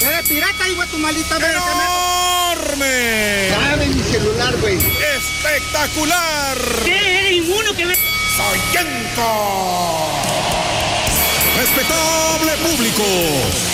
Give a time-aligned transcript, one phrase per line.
[0.00, 3.48] Eres pirata, hijo de tu maldita ¡Enorme!
[3.50, 4.76] Dame mi celular, güey.
[4.76, 6.56] ¡Espectacular!
[6.84, 7.18] ¿Qué?
[7.18, 7.98] ¿Eres inmuno que ve?
[8.36, 10.08] ¡Soyenco!
[11.56, 13.02] Respetable público,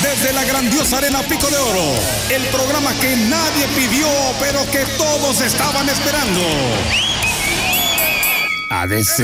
[0.03, 1.95] desde la grandiosa Arena Pico de Oro,
[2.31, 4.08] el programa que nadie pidió,
[4.40, 6.40] pero que todos estaban esperando.
[8.71, 9.21] ADC.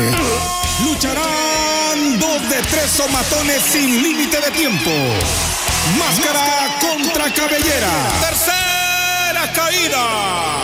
[0.85, 4.91] Lucharán dos de tres somatones sin límite de tiempo.
[5.99, 7.91] Máscara contra cabellera.
[8.21, 10.63] Tercera caída.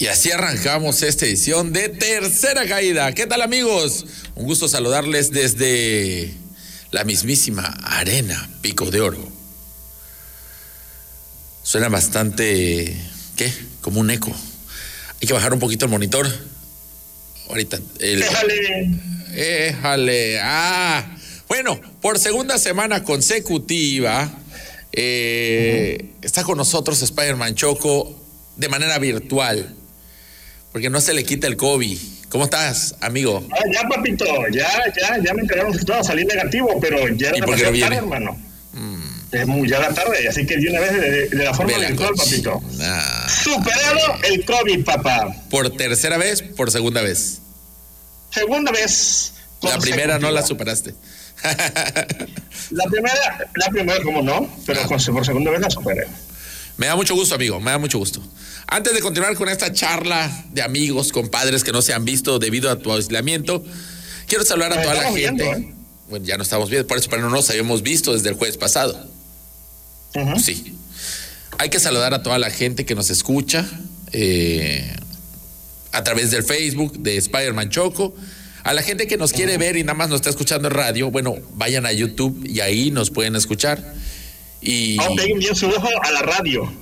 [0.00, 3.12] Y así arrancamos esta edición de Tercera Caída.
[3.12, 4.04] ¿Qué tal amigos?
[4.34, 6.34] Un gusto saludarles desde
[6.90, 9.28] la mismísima Arena Pico de Oro.
[11.62, 13.00] Suena bastante,
[13.36, 13.54] ¿qué?
[13.80, 14.34] Como un eco.
[15.24, 16.28] Hay que bajar un poquito el monitor.
[17.48, 17.78] Ahorita.
[17.98, 18.90] El, Déjale.
[19.34, 20.38] Éjale.
[20.42, 21.16] Ah.
[21.48, 24.30] Bueno, por segunda semana consecutiva
[24.92, 28.22] eh, está con nosotros Spider-Man Choco
[28.58, 29.74] de manera virtual.
[30.72, 31.98] Porque no se le quita el COVID.
[32.28, 33.48] ¿Cómo estás, amigo?
[33.50, 37.38] Ah, ya, papito, ya, ya, ya me enteraron que a salir negativo, pero ya ¿Y
[37.38, 38.36] era demasiado tarde, hermano.
[39.34, 42.10] Es muy ya la tarde, así que de una vez de, de la forma virtual,
[42.16, 42.62] papito.
[43.42, 43.98] Superado
[44.30, 45.34] el COVID, papá.
[45.50, 47.38] Por tercera vez, por segunda vez.
[48.32, 49.32] Segunda vez.
[49.62, 50.94] La primera no la superaste.
[52.70, 54.86] La primera, la primera, como no, pero Ah.
[54.86, 56.06] con- por segunda vez la superé.
[56.76, 58.22] Me da mucho gusto, amigo, me da mucho gusto.
[58.66, 62.70] Antes de continuar con esta charla de amigos, compadres que no se han visto debido
[62.70, 63.62] a tu aislamiento,
[64.26, 65.18] quiero saludar a Nos toda la gente.
[65.20, 65.74] viendo, ¿eh?
[66.08, 68.56] Bueno, ya no estamos viendo, por eso, pero no nos habíamos visto desde el jueves
[68.56, 69.06] pasado.
[70.38, 70.76] Sí.
[71.58, 73.64] Hay que saludar a toda la gente que nos escucha
[74.12, 74.94] eh,
[75.92, 78.14] a través del Facebook de Spider-Man Choco.
[78.64, 81.10] A la gente que nos quiere ver y nada más nos está escuchando en radio,
[81.10, 83.94] bueno, vayan a YouTube y ahí nos pueden escuchar.
[84.62, 86.72] Y No, peguen bien su ojo a la radio.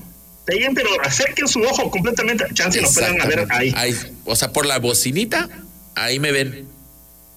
[0.46, 2.44] Peguen, pero acerquen su ojo completamente.
[2.54, 3.76] Chance nos puedan ver Exactamente.
[3.78, 3.94] ahí.
[4.24, 5.48] O sea, por la bocinita,
[5.96, 6.68] ahí me ven.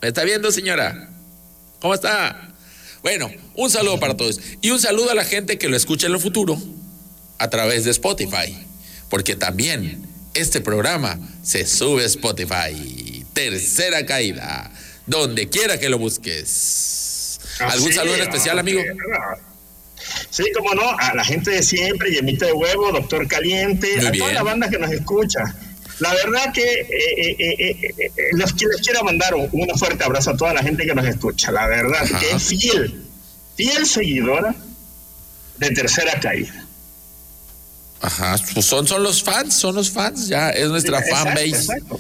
[0.02, 1.10] ¿Me está viendo, señora?
[1.80, 2.54] ¿Cómo está?
[3.06, 4.42] Bueno, un saludo para todos.
[4.62, 6.58] Y un saludo a la gente que lo escucha en lo futuro
[7.38, 8.58] a través de Spotify.
[9.12, 13.24] Porque también este programa se sube a Spotify.
[13.34, 14.72] Tercera caída.
[15.06, 17.40] Donde quiera que lo busques.
[17.60, 18.82] ¿Algún Así, saludo en especial, amigo?
[20.32, 24.10] Sí, como no, a la gente de siempre, Yemita de Huevo, Doctor Caliente, Muy a
[24.10, 24.24] bien.
[24.24, 25.44] toda la banda que nos escucha.
[26.00, 30.04] La verdad que eh, eh, eh, eh, eh, les, les quiero mandar un, un fuerte
[30.04, 31.52] abrazo a toda la gente que nos escucha.
[31.52, 32.20] La verdad Ajá.
[32.20, 33.02] que es fiel,
[33.56, 34.54] fiel seguidora
[35.58, 36.66] de Tercera Caída.
[38.02, 41.48] Ajá, pues son, son los fans, son los fans, ya es nuestra Exacto, fanbase.
[41.50, 42.00] exacto.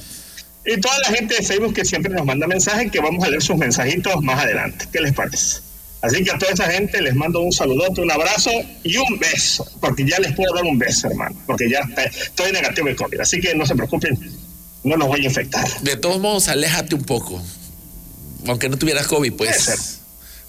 [0.65, 3.41] Y toda la gente de Facebook que siempre nos manda mensajes, que vamos a leer
[3.41, 4.85] sus mensajitos más adelante.
[4.91, 5.59] ¿Qué les parece?
[6.01, 8.51] Así que a toda esa gente les mando un saludote, un abrazo
[8.83, 12.87] y un beso, porque ya les puedo dar un beso, hermano, porque ya estoy negativo
[12.87, 13.19] de COVID.
[13.21, 14.19] Así que no se preocupen,
[14.83, 15.67] no los voy a infectar.
[15.81, 17.41] De todos modos, aléjate un poco.
[18.47, 19.63] Aunque no tuvieras COVID, Puede pues.
[19.63, 19.79] ser.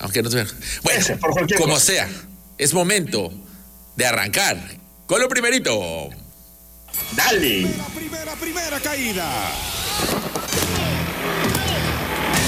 [0.00, 0.54] Aunque no tuvieras.
[0.82, 1.86] Bueno, ser, por cualquier como cosa.
[1.86, 2.08] sea,
[2.58, 3.32] es momento
[3.96, 4.58] de arrancar
[5.06, 6.10] con lo primerito.
[7.12, 7.62] Dale.
[7.62, 9.50] La primera, primera caída.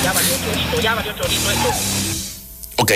[0.04, 2.07] Ya valió chorito, ya valió chorito esto.
[2.78, 2.92] Ok.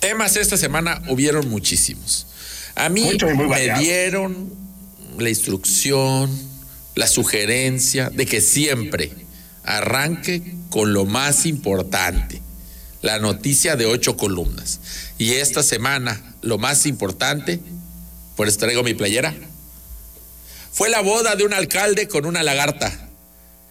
[0.00, 2.26] Temas esta semana hubieron muchísimos.
[2.74, 3.10] A mí
[3.48, 4.52] me dieron
[5.18, 6.30] la instrucción,
[6.94, 9.10] la sugerencia de que siempre
[9.64, 12.42] arranque con lo más importante,
[13.02, 14.80] la noticia de ocho columnas.
[15.16, 17.60] Y esta semana, lo más importante,
[18.36, 19.34] por eso traigo mi playera,
[20.72, 23.08] fue la boda de un alcalde con una lagarta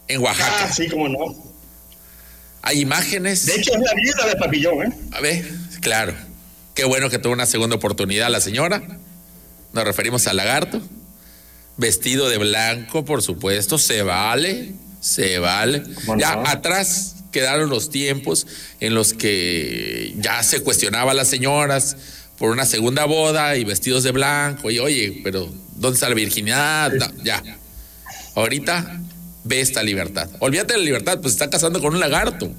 [0.07, 0.73] en Ah, Oaxaca.
[0.73, 1.44] sí, como no.
[2.65, 3.45] Hay imágenes.
[3.45, 4.95] De hecho, es la vida de Papillón, ¿eh?
[5.11, 5.45] A ver,
[5.81, 6.13] claro.
[6.73, 8.81] Qué bueno que tuvo una segunda oportunidad la señora.
[9.71, 10.81] Nos referimos al lagarto.
[11.77, 13.77] Vestido de blanco, por supuesto.
[13.77, 14.73] Se vale.
[14.99, 15.84] Se vale.
[16.05, 16.47] ¿Cómo Ya no?
[16.47, 18.47] atrás quedaron los tiempos
[18.79, 21.95] en los que ya se cuestionaba a las señoras
[22.37, 24.72] por una segunda boda y vestidos de blanco.
[24.72, 26.91] Y oye, pero ¿dónde está la virginidad?
[26.93, 27.43] No, ya.
[28.35, 28.99] Ahorita
[29.45, 30.29] ve esta libertad.
[30.39, 32.51] Olvídate de la libertad, pues está casando con un lagarto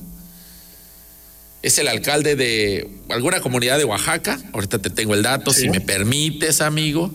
[1.62, 4.38] es el alcalde de alguna comunidad de Oaxaca.
[4.52, 5.62] Ahorita te tengo el dato, Sí.
[5.62, 7.12] si me permites, amigo.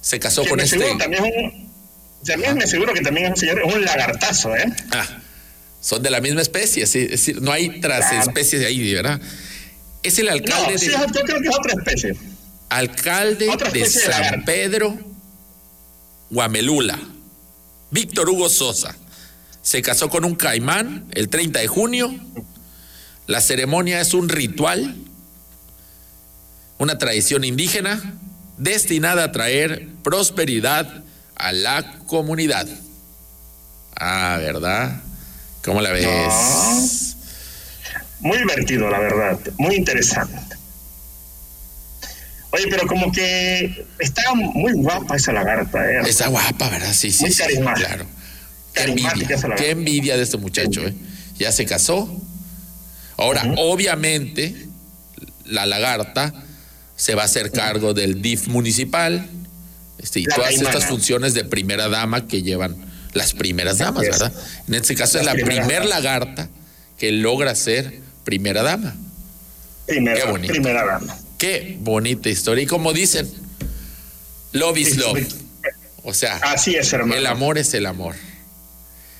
[0.00, 0.78] Se casó con este.
[0.78, 1.66] seguro también es un...
[2.24, 4.64] También me seguro que también es un señor, es un lagartazo, ¿eh?
[4.92, 5.06] Ah,
[5.82, 9.20] son de la misma especie, sí, es decir, no hay tras especies de ahí, ¿verdad?
[10.02, 12.16] Es el alcalde No, sí, de, es- yo creo que es otra especie.
[12.70, 14.44] alcalde otra de especie de San.
[14.46, 14.96] Pedro,
[16.30, 16.98] Guamelula,
[17.96, 18.94] Víctor Hugo Sosa.
[19.62, 22.14] se casó con un caimán el 30 de junio.
[23.26, 24.94] La ceremonia es un ritual,
[26.76, 28.18] una tradición indígena
[28.58, 31.04] destinada a traer prosperidad
[31.36, 32.68] a la comunidad.
[33.98, 35.00] Ah, ¿verdad?
[35.64, 37.16] ¿Cómo la ves?
[38.20, 39.38] Muy divertido, la verdad.
[39.56, 40.58] Muy interesante.
[42.56, 46.00] Oye, pero como que está muy guapa esa lagarta, ¿eh?
[46.06, 46.92] Está guapa, ¿verdad?
[46.92, 47.22] Sí, sí.
[47.24, 47.86] Muy sí, carismática.
[47.88, 48.06] claro.
[48.72, 48.82] Qué
[49.70, 50.94] envidia, qué de este muchacho, ¿eh?
[51.38, 52.08] Ya se casó.
[53.16, 54.54] Ahora, obviamente,
[55.44, 56.32] la lagarta
[56.96, 59.28] se va a hacer cargo del DIF municipal
[59.98, 60.70] este, y La todas caimana.
[60.70, 62.76] estas funciones de primera dama que llevan
[63.14, 64.10] las primeras damas, es.
[64.10, 64.32] ¿verdad?
[64.68, 66.02] En este caso Las es la primeras primer damas.
[66.02, 66.48] lagarta
[66.98, 68.94] que logra ser primera dama.
[69.86, 70.52] Primera, Qué bonito.
[70.52, 71.16] primera dama.
[71.38, 72.64] Qué bonita historia.
[72.64, 73.30] Y como dicen,
[74.52, 75.18] love is love.
[76.02, 77.14] O sea, Así es, hermano.
[77.16, 78.14] el amor es el amor.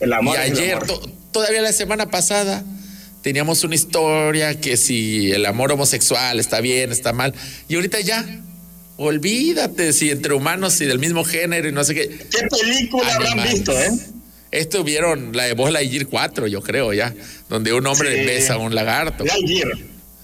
[0.01, 0.87] El amor y es el ayer, amor.
[0.87, 2.63] to- todavía la semana pasada,
[3.23, 7.35] teníamos una historia que si el amor homosexual está bien, está mal.
[7.69, 8.25] Y ahorita ya,
[8.99, 12.09] olvídate si entre humanos y del mismo género y no sé qué.
[12.09, 13.91] ¿Qué película habrán visto, eh?
[14.53, 17.13] Esto vieron la de Buzz Lightyear 4, yo creo ya,
[17.51, 18.25] donde un hombre Sí.
[18.27, 19.25] besa a un lagarto.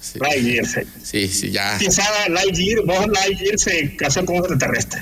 [0.03, 0.81] Sí, Lightyear, sí.
[1.01, 1.77] sí, sí, ya.
[1.77, 5.01] Quizá Lightyear, vos Lightyear se casó con un extraterrestre.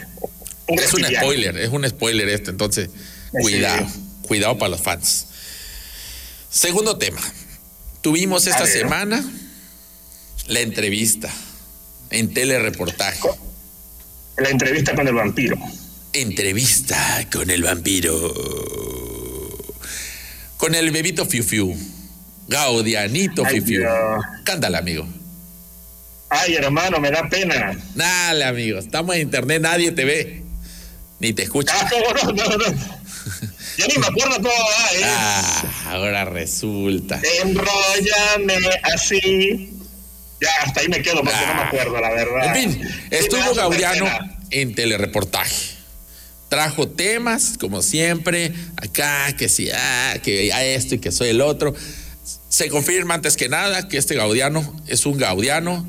[0.68, 2.90] Un Es un spoiler, es un spoiler esto, entonces
[3.32, 3.88] cuidado,
[4.22, 5.28] cuidado para los fans.
[6.50, 7.22] Segundo tema.
[8.02, 9.24] Tuvimos esta semana
[10.48, 11.32] la entrevista
[12.12, 13.28] en telereportaje.
[14.38, 15.58] La entrevista con el vampiro.
[16.14, 18.34] Entrevista con el vampiro.
[20.58, 22.01] Con el bebito Fiu Fiu.
[22.52, 23.80] Gaudianito Ay, Fiu Fiu.
[23.80, 24.26] Dios.
[24.44, 25.08] Cántala, amigo.
[26.30, 27.74] Ay, hermano, me da pena.
[27.96, 28.78] Dale, amigo.
[28.78, 30.44] Estamos en internet, nadie te ve.
[31.20, 31.74] Ni te escucha.
[31.80, 32.66] Ah, ¿cómo no, no, no.
[33.78, 35.04] Ya ni me acuerdo va, ¿eh?
[35.06, 37.22] Ah, ahora resulta.
[37.42, 39.72] Enrollame así.
[40.42, 42.56] Ya, hasta ahí me quedo porque no me acuerdo, la verdad.
[42.58, 44.06] En fin, estuvo Gaudiano
[44.50, 45.78] en telereportaje.
[46.50, 51.40] Trajo temas, como siempre, acá, que si, ah, que ya esto y que soy el
[51.40, 51.74] otro.
[52.50, 55.86] Se confirma antes que nada que este Gaudiano es un Gaudiano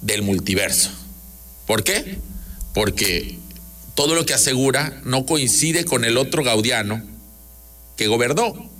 [0.00, 0.90] del multiverso.
[1.66, 2.18] ¿Por qué?
[2.74, 3.38] Porque
[3.94, 7.02] todo lo que asegura no coincide con el otro Gaudiano
[7.96, 8.70] que gobernó.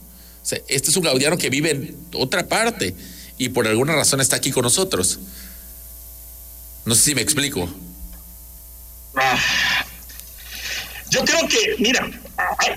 [0.68, 2.94] Este es un Gaudiano que vive en otra parte
[3.38, 5.20] y por alguna razón está aquí con nosotros.
[6.84, 7.68] No sé si me explico.
[9.14, 9.38] Ah.
[11.12, 12.10] Yo creo que, mira,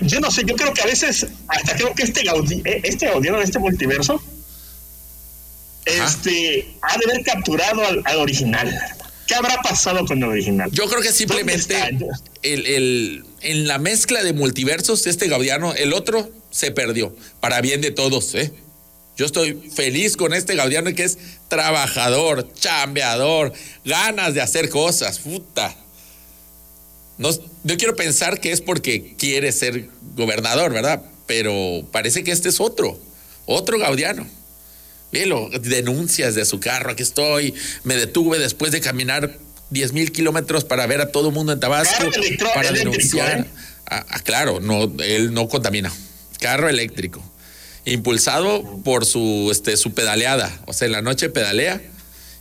[0.02, 3.06] yo no sé, yo creo que a veces, hasta creo que este, Gaudi, eh, este
[3.06, 4.22] Gaudiano de este multiverso,
[5.86, 6.04] Ajá.
[6.06, 8.78] este, ha de haber capturado al, al original.
[9.26, 10.70] ¿Qué habrá pasado con el original?
[10.70, 11.76] Yo creo que simplemente
[12.42, 17.80] el, el- en la mezcla de multiversos, este Gaudiano, el otro se perdió, para bien
[17.80, 18.52] de todos, ¿eh?
[19.16, 21.16] Yo estoy feliz con este Gaudiano que es
[21.48, 23.52] trabajador, chambeador,
[23.84, 25.74] ganas de hacer cosas, puta.
[27.18, 31.02] No, no quiero pensar que es porque quiere ser gobernador, ¿verdad?
[31.26, 32.98] Pero parece que este es otro,
[33.46, 34.26] otro Gaudiano.
[35.12, 37.54] Velo, denuncias de su carro, aquí estoy,
[37.84, 39.38] me detuve después de caminar
[39.70, 43.40] 10 mil kilómetros para ver a todo el mundo en Tabasco, Carro para denunciar.
[43.40, 43.44] ¿eh?
[43.88, 45.92] Ah, ah, claro, no, él no contamina.
[46.40, 47.22] Carro eléctrico,
[47.84, 51.80] impulsado por su, este, su pedaleada, o sea, en la noche pedalea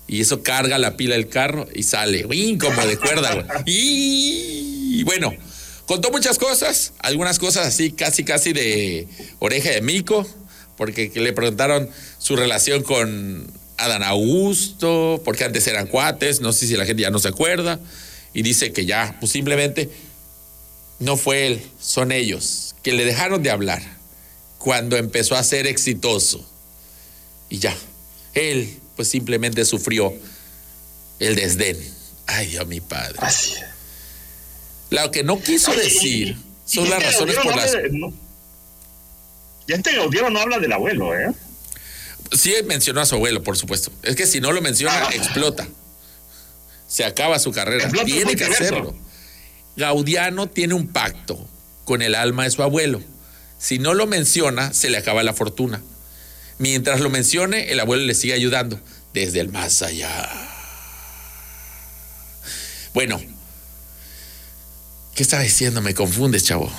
[0.08, 2.58] y eso carga la pila del carro y sale, ¡uin!
[2.60, 3.46] como de cuerda, güey.
[4.98, 5.34] Y bueno,
[5.88, 9.08] contó muchas cosas, algunas cosas así, casi, casi de
[9.40, 10.26] oreja de mico,
[10.78, 13.46] porque le preguntaron su relación con
[13.78, 17.80] Adán Augusto, porque antes eran cuates, no sé si la gente ya no se acuerda,
[18.34, 19.90] y dice que ya, pues simplemente
[21.00, 23.82] no fue él, son ellos, que le dejaron de hablar
[24.58, 26.46] cuando empezó a ser exitoso.
[27.50, 27.76] Y ya,
[28.36, 30.13] él pues simplemente sufrió
[31.20, 31.77] el desdén.
[32.27, 33.15] Ay, Dios mi padre.
[33.20, 33.54] Así.
[34.92, 37.72] Lo que no quiso decir y- son y las este razones por no las...
[37.72, 38.13] de- no-
[39.68, 41.32] Y este Gaudiano no habla del abuelo, ¿eh?
[42.32, 43.92] Sí mencionó a su abuelo, por supuesto.
[44.04, 45.10] Es que si no lo menciona, Ah.
[45.13, 45.68] explota.
[46.88, 47.84] Se acaba su carrera.
[47.84, 48.96] Explota tiene que hacerlo.
[49.75, 51.48] Gaudiano tiene un pacto
[51.84, 53.01] con el alma de su abuelo.
[53.60, 55.82] Si no lo menciona, se le acaba la fortuna.
[56.58, 58.80] Mientras lo mencione, el abuelo le sigue ayudando
[59.14, 60.30] desde el más allá.
[62.94, 63.22] Bueno,
[65.16, 65.82] ¿qué estaba diciendo?
[65.82, 66.72] Me confundes, chavo.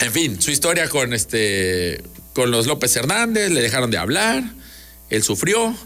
[0.00, 2.02] En fin, su historia con este
[2.34, 4.44] con los López Hernández, le dejaron de hablar,
[5.10, 5.76] él sufrió,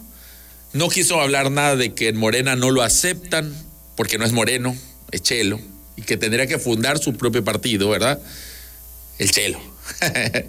[0.74, 3.54] no quiso hablar nada de que en Morena no lo aceptan,
[3.96, 4.76] porque no es moreno,
[5.12, 5.58] es chelo,
[5.96, 8.20] y que tendría que fundar su propio partido, ¿verdad?
[9.18, 9.60] El chelo.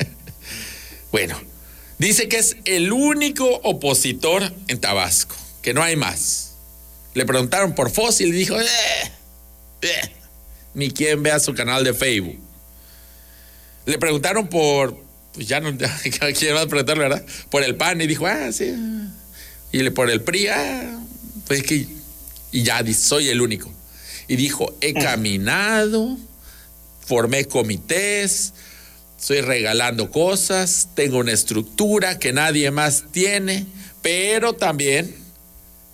[1.12, 1.40] Bueno,
[1.98, 6.56] dice que es el único opositor en Tabasco, que no hay más.
[7.14, 8.66] Le preguntaron por Fósil y dijo, eh,
[9.82, 10.12] eh,
[10.74, 12.40] ni quien vea su canal de Facebook.
[13.86, 14.98] Le preguntaron por,
[15.34, 17.26] pues ya no, ¿quién va a preguntarle, verdad?
[17.50, 18.74] Por el PAN y dijo, ah, sí.
[19.72, 21.00] Y le por el PRI, ah,
[21.48, 21.88] pues que,
[22.52, 23.72] y ya soy el único.
[24.28, 26.18] Y dijo, he caminado,
[27.06, 28.54] formé comités,
[29.24, 33.66] estoy regalando cosas, tengo una estructura que nadie más tiene,
[34.02, 35.16] pero también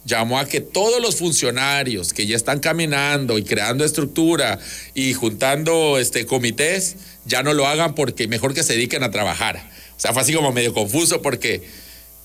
[0.03, 4.57] llamó a que todos los funcionarios que ya están caminando y creando estructura
[4.95, 6.95] y juntando este comités
[7.25, 9.57] ya no lo hagan porque mejor que se dediquen a trabajar.
[9.95, 11.61] O sea, fue así como medio confuso porque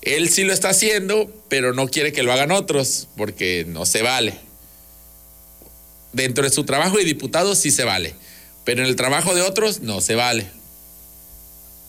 [0.01, 4.01] él sí lo está haciendo, pero no quiere que lo hagan otros porque no se
[4.01, 4.39] vale.
[6.13, 8.15] Dentro de su trabajo de diputado sí se vale,
[8.63, 10.47] pero en el trabajo de otros no se vale.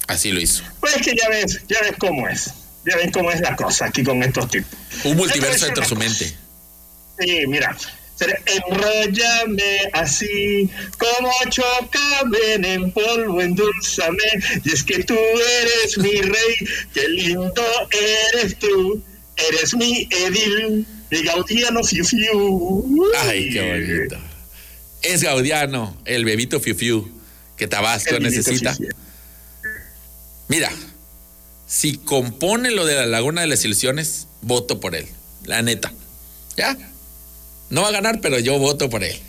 [0.07, 0.63] Así lo hizo.
[0.81, 2.51] Pues que ya ves, ya ves cómo es.
[2.85, 4.79] Ya ven cómo es la cosa aquí con estos tipos.
[5.05, 6.33] Un multiverso dentro de su mente.
[7.19, 7.77] Sí, mira.
[8.47, 14.23] Enrollame así, como chocame en polvo, endulzame.
[14.65, 16.55] Y es que tú eres mi rey,
[16.95, 17.65] qué lindo
[18.33, 19.03] eres tú.
[19.37, 23.13] Eres mi edil, mi gaudiano fiu fiu.
[23.19, 24.17] Ay, qué bonito.
[25.03, 27.21] Es gaudiano, el bebito fiu fiu
[27.59, 28.75] que Tabasco necesita.
[28.75, 29.06] fiu fiu.
[30.49, 30.71] Mira,
[31.67, 35.09] si compone lo de la Laguna de las Ilusiones, voto por él.
[35.45, 35.93] La neta.
[36.57, 36.77] ¿Ya?
[37.71, 39.21] No va a ganar, pero yo voto por él.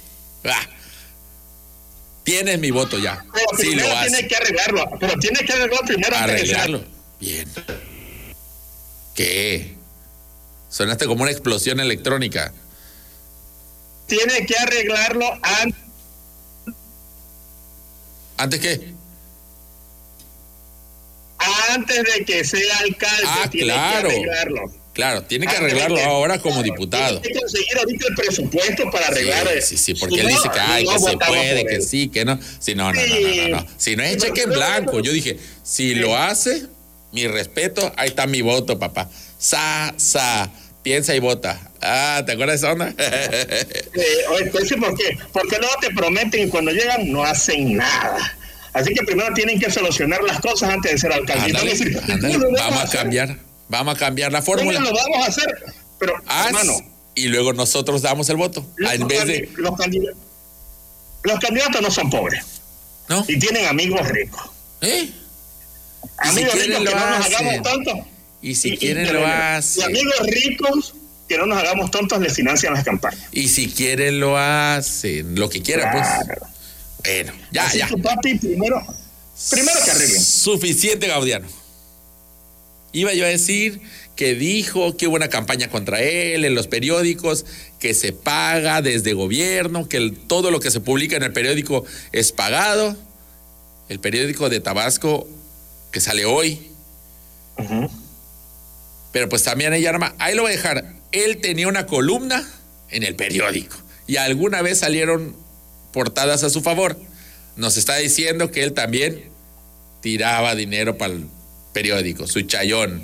[2.23, 3.23] Tienes mi voto ya.
[3.33, 4.27] Pero Sí, primero lo tiene hace.
[4.27, 4.85] que arreglarlo.
[4.99, 6.83] Pero tiene que arreglarlo primero Arreglarlo.
[7.19, 7.49] Bien.
[9.15, 9.75] ¿Qué?
[10.69, 12.53] Sonaste como una explosión electrónica.
[14.07, 15.81] Tiene que arreglarlo antes.
[18.37, 18.93] ¿Antes qué?
[21.73, 24.09] Antes de que sea alcalde, Ah, tiene claro.
[24.09, 24.61] que arreglarlo.
[24.93, 27.21] Claro, tiene que arreglarlo ahora como diputado.
[27.21, 29.47] Tiene que conseguir ahorita el presupuesto para arreglar.
[29.61, 31.81] Sí, sí, sí, porque si él no, dice que, ay, no que se puede, que
[31.81, 32.39] sí, que no.
[32.59, 32.99] Sí, no, no,
[33.49, 33.67] no.
[33.77, 34.99] Si no es cheque en blanco.
[34.99, 36.65] Yo dije, si lo hace,
[37.11, 39.07] mi respeto, ahí está mi voto, papá.
[39.37, 40.49] Sa, sa,
[40.81, 41.61] piensa y vota.
[41.79, 42.95] Ah, ¿te acuerdas de esa onda?
[44.31, 45.15] Oye, pues sí, ¿por qué?
[45.31, 48.36] Porque luego te prometen y cuando llegan no hacen nada.
[48.77, 51.49] Así que primero tienen que solucionar las cosas antes de ser alcalde.
[51.49, 52.99] Y no ándale, decir, ándale, "¿Cómo lo vamos a hacer?
[52.99, 53.37] cambiar,
[53.69, 54.79] vamos a cambiar la ¿Cómo fórmula.
[54.79, 55.63] lo vamos a hacer?
[55.99, 56.73] Pero, Haz, hermano,
[57.15, 58.65] y luego nosotros damos el voto.
[58.75, 60.13] los, En vez de, los candid-
[61.23, 62.43] los candidatos no son pobres
[63.09, 63.25] ¿no?
[63.27, 64.41] y tienen amigos ricos.
[64.81, 65.03] ¿Eh?
[65.03, 67.93] Y si Amigos ricos que no nos hagamos tontos.
[68.41, 69.83] Y si Y- quieren y- lo Y hacen.
[69.85, 70.93] amigos ricos
[71.27, 73.21] que no nos hagamos tontos les financian las campañas.
[73.31, 75.37] Y si quieren lo hacen.
[75.37, 76.07] Lo que quieran, pues.
[77.03, 77.87] Bueno, ya, Así ya.
[77.87, 78.81] que, papi, primero,
[79.49, 80.21] primero que arreglen.
[80.21, 81.47] Suficiente, Gaudiano.
[82.93, 83.81] Iba yo a decir
[84.15, 87.45] que dijo que hubo una campaña contra él en los periódicos,
[87.79, 91.85] que se paga desde gobierno, que el- todo lo que se publica en el periódico
[92.11, 92.97] es pagado.
[93.89, 95.27] El periódico de Tabasco,
[95.91, 96.71] que sale hoy,
[99.11, 100.93] pero pues también ella más, ahí lo voy a dejar.
[101.11, 102.47] Él tenía una columna
[102.89, 103.75] en el periódico
[104.07, 105.35] y alguna vez salieron
[105.97, 106.95] portadas a su favor.
[107.55, 109.31] Nos está diciendo que él también
[109.99, 111.25] tiraba dinero para el
[111.73, 113.03] periódico, su chayón,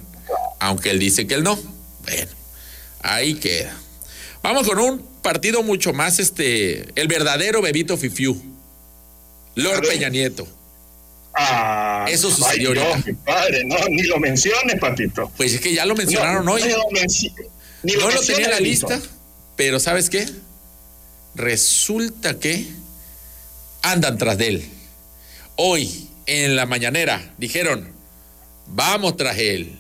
[0.60, 1.58] aunque él dice que él no.
[2.04, 2.32] Bueno,
[3.02, 3.76] ahí queda.
[4.44, 8.40] Vamos con un partido mucho más, este, el verdadero Bebito Fifiu,
[9.56, 9.88] Lord.
[9.88, 10.48] Peña Nieto.
[11.34, 15.32] Ah, Eso sucedió ay, no, mi padre, no, ni lo menciones, papito.
[15.36, 16.62] Pues es que ya lo mencionaron No, hoy.
[17.82, 19.02] ni lo no lo tenía en la lista,
[19.56, 20.28] pero ¿sabes qué?
[21.34, 22.83] Resulta que
[23.84, 24.70] andan tras de él.
[25.56, 27.92] Hoy, en la mañanera, dijeron,
[28.68, 29.78] vamos tras él.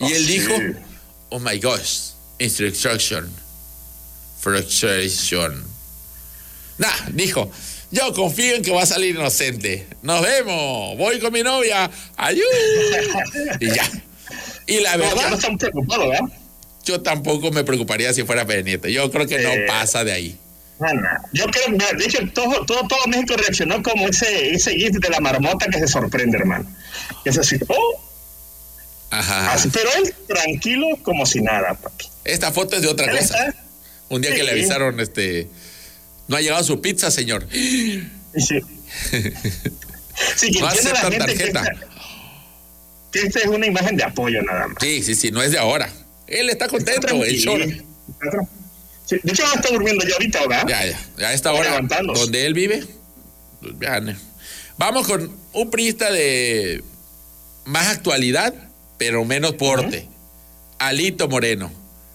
[0.00, 0.32] Y Oh, él sí.
[0.38, 0.54] dijo,
[1.30, 3.28] oh my gosh, instruction,
[4.40, 5.64] frustration.
[6.78, 7.50] Nah, dijo,
[7.90, 9.86] yo confío en que va a salir inocente.
[10.02, 12.42] Nos vemos, voy con mi novia, ayú.
[13.60, 13.90] Y ya.
[14.66, 15.38] Y la verdad,
[16.84, 18.88] yo tampoco me preocuparía si fuera Peña Nieto.
[18.88, 19.64] Yo creo que no Eh.
[19.66, 20.38] pasa de ahí.
[21.32, 25.18] Yo creo, de hecho, todo, todo, todo México reaccionó como ese, ese gif de la
[25.20, 26.70] marmota que se sorprende, hermano.
[27.24, 28.00] Que es así, oh,
[29.10, 29.52] Ajá.
[29.54, 32.06] así, pero él tranquilo como si nada, papi.
[32.24, 33.46] Esta foto es de otra Él cosa.
[33.48, 33.60] está-
[34.10, 35.48] Un día que le avisaron, este,
[36.28, 37.46] no ha llegado su pizza, señor.
[37.50, 38.08] Sí.
[38.36, 38.60] Sí,
[40.52, 41.60] que No la gente que tarjeta.
[41.62, 41.86] esta,
[43.12, 44.76] que esta es una imagen de apoyo nada más.
[44.80, 45.90] Sí, sí, sí, no es de ahora.
[46.26, 47.06] Él está contento.
[47.08, 48.48] Está tra-
[49.08, 50.66] Sí, de hecho, está durmiendo ya ahorita, ¿verdad?
[50.68, 51.80] Ya, ya, ya a esta hora
[52.14, 52.86] donde él vive.
[53.60, 54.16] pues.
[54.76, 56.84] Vamos con un priista de
[57.64, 58.52] más actualidad,
[58.98, 60.06] pero menos porte.
[60.78, 61.72] Alito Moreno,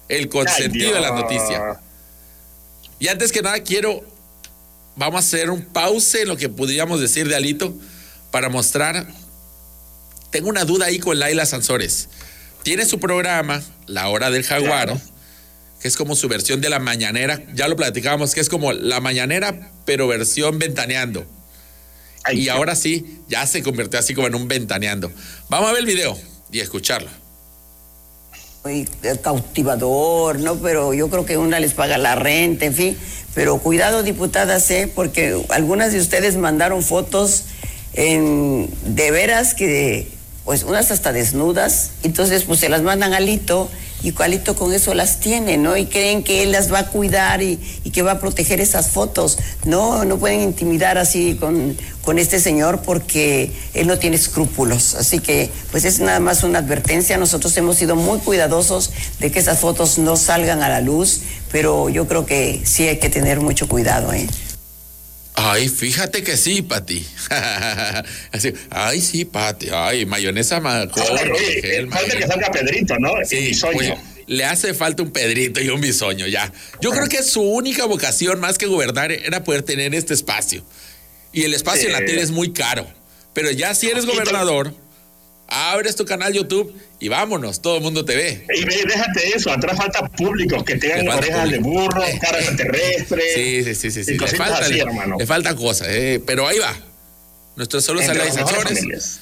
[0.08, 1.80] el consentido de la noticia.
[3.00, 4.04] Y antes que nada quiero,
[4.96, 7.74] vamos a hacer un pause en lo que podríamos decir de Alito
[8.32, 9.08] para mostrar,
[10.32, 12.08] tengo una duda ahí con Laila Sansores.
[12.64, 14.98] Tiene su programa, La Hora del Jaguar,
[15.84, 19.02] que es como su versión de la mañanera, ya lo platicábamos, que es como la
[19.02, 21.26] mañanera, pero versión ventaneando.
[22.32, 25.12] y ahora sí, ya se convirtió así como en un ventaneando.
[25.50, 26.18] Vamos a ver el video
[26.54, 27.10] y escucharlo.
[28.64, 28.88] Muy
[29.22, 30.56] cautivador, ¿no?
[30.56, 32.98] Pero yo creo que una les paga la renta, en fin.
[33.36, 34.90] Pero cuidado, diputadas, ¿eh?
[34.96, 37.44] Porque algunas de ustedes mandaron fotos
[37.92, 40.08] en, de veras que,
[40.46, 43.70] pues unas hasta desnudas, entonces pues se las mandan al Lito
[44.04, 45.78] y Cualito con eso las tiene, ¿no?
[45.78, 47.58] Y creen que él las va a cuidar y,
[47.92, 49.38] que va a proteger esas fotos.
[49.66, 54.96] No, no pueden intimidar así con, con este señor porque él no tiene escrúpulos.
[54.96, 57.18] Así que, pues es nada más una advertencia.
[57.18, 61.88] Nosotros hemos sido muy cuidadosos de que esas fotos no salgan a la luz, pero
[61.88, 64.28] yo creo que sí hay que tener mucho cuidado, ¿eh?
[65.36, 67.06] Ay, fíjate que sí, Pati.
[68.32, 69.70] Así, ay, sí, Pati.
[69.72, 71.88] Ay, mayonesa corre.
[71.90, 73.10] Falta que salga Pedrito, ¿no?
[73.26, 73.52] Sí,
[74.28, 76.52] le hace falta un Pedrito y un bisoño, ya.
[76.82, 80.64] Yo creo que su única vocación, más que gobernar, era poder tener este espacio.
[81.32, 82.88] Y el espacio en la tele es muy caro.
[83.34, 84.74] Pero ya si eres gobernador,
[85.54, 88.46] abres tu canal YouTube y vámonos, todo el mundo te ve.
[88.56, 93.22] Y déjate eso, atrás falta público, que tengan orejas de burro, cara terrestre.
[93.36, 94.18] Sí, sí, sí, sí.
[94.18, 96.76] Le, falta, le, faltan cosas, eh, pero ahí va.
[97.56, 99.20] Nuestros solos analizadores.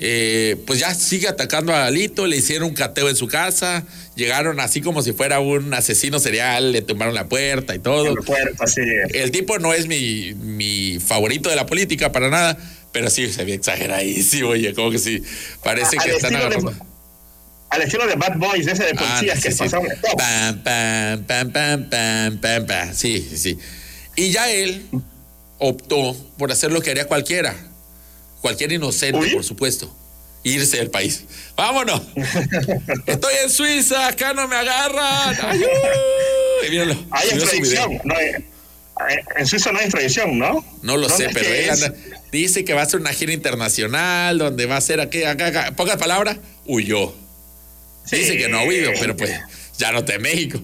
[0.00, 3.84] Eh, pues ya sigue atacando a Alito, le hicieron un cateo en su casa,
[4.14, 8.14] llegaron así como si fuera un asesino serial, le tumbaron la puerta y todo.
[8.14, 8.80] La puerta, sí.
[9.12, 12.56] El tipo no es mi, mi favorito de la política para nada,
[12.98, 15.22] pero sí se ve exageradísimo, oye, como que sí,
[15.62, 16.74] parece que están agarrando.
[17.70, 19.86] al estilo de Bad Boys, ese de policías que sí, pasaron.
[20.16, 22.92] Pam, pam, pam, pam, pam, pam, pam.
[22.92, 23.56] Sí, sí.
[24.16, 24.84] Y ya él
[25.58, 27.54] optó por hacer lo que haría cualquiera.
[28.40, 29.96] Cualquier inocente, por supuesto.
[30.42, 31.22] Irse del país.
[31.56, 32.02] ¡Vámonos!
[33.06, 35.36] Estoy en Suiza, acá no me agarran.
[35.40, 36.70] ¡Ay, uy!
[36.70, 36.96] Míralo.
[37.12, 38.00] Hay extradición.
[38.02, 38.44] No hay,
[39.36, 40.64] en Suiza no hay extradición, ¿no?
[40.82, 41.94] No lo sé, pero él anda,
[42.30, 45.72] Dice que va a ser una gira internacional donde va a ser aquí, acá, acá.
[45.76, 47.14] Pocas palabras, huyó.
[48.10, 49.38] Dice que no ha huido, pero pues
[49.78, 50.60] ya no está en México.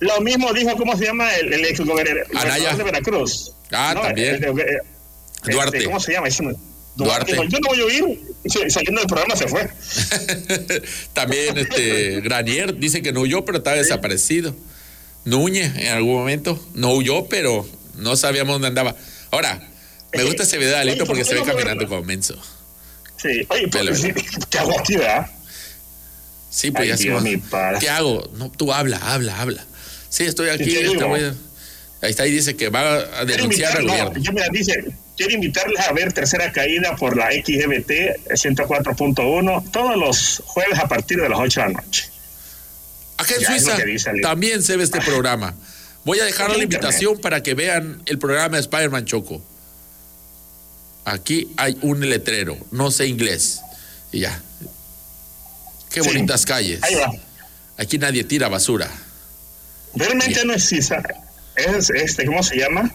[0.00, 1.32] Lo mismo dijo, ¿cómo se llama?
[1.36, 3.52] El, el ex gobernador de Veracruz.
[3.70, 4.34] Ah, también.
[4.34, 5.84] Este, Duarte.
[5.84, 6.28] ¿Cómo se llama?
[6.96, 7.32] Duarte.
[7.48, 8.20] yo no voy a huir.
[8.68, 9.68] Saliendo del programa se fue.
[11.12, 14.54] también este Granier dice que no huyó, pero está desaparecido.
[15.24, 18.96] Núñez en algún momento no huyó, pero no sabíamos dónde andaba.
[19.30, 19.68] Ahora,
[20.12, 22.36] me gusta ese video de Alito porque se ve caminando como menso.
[23.16, 24.02] Sí, oye, pues,
[24.50, 25.30] ¿qué hago aquí, verdad?
[26.50, 27.40] Sí, pues ya se
[27.80, 28.28] ¿Qué hago?
[28.34, 29.64] No, tú habla, habla, habla.
[30.08, 30.76] Sí, estoy aquí.
[30.76, 31.04] Este
[32.02, 34.18] ahí está, ahí dice que va a denunciar al gobierno.
[34.18, 34.84] Yo me dice,
[35.16, 41.20] quiero invitarles a ver Tercera Caída por la XGBT 104.1 todos los jueves a partir
[41.20, 42.10] de las 8 de la noche.
[43.16, 43.76] Acá en Suiza
[44.20, 45.54] también se ve este programa.
[46.04, 49.42] Voy a dejar la invitación para que vean el programa de Spider-Man Choco.
[51.04, 53.60] Aquí hay un letrero, no sé inglés.
[54.12, 54.40] Y ya.
[55.90, 56.82] Qué bonitas calles.
[56.82, 57.12] Ahí va.
[57.76, 58.90] Aquí nadie tira basura.
[59.94, 61.02] Realmente no es Suiza.
[61.56, 62.92] Es este, ¿cómo se llama?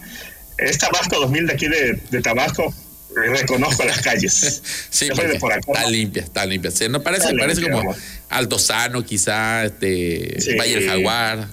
[0.56, 2.74] Es Tabasco 2000 de aquí de, Tabasco.
[3.14, 4.62] Reconozco las calles.
[4.90, 6.70] sí, está limpia, está limpia.
[6.88, 7.94] no parece, parece como
[8.28, 11.48] Altozano, quizá, este, Valle del Jaguar.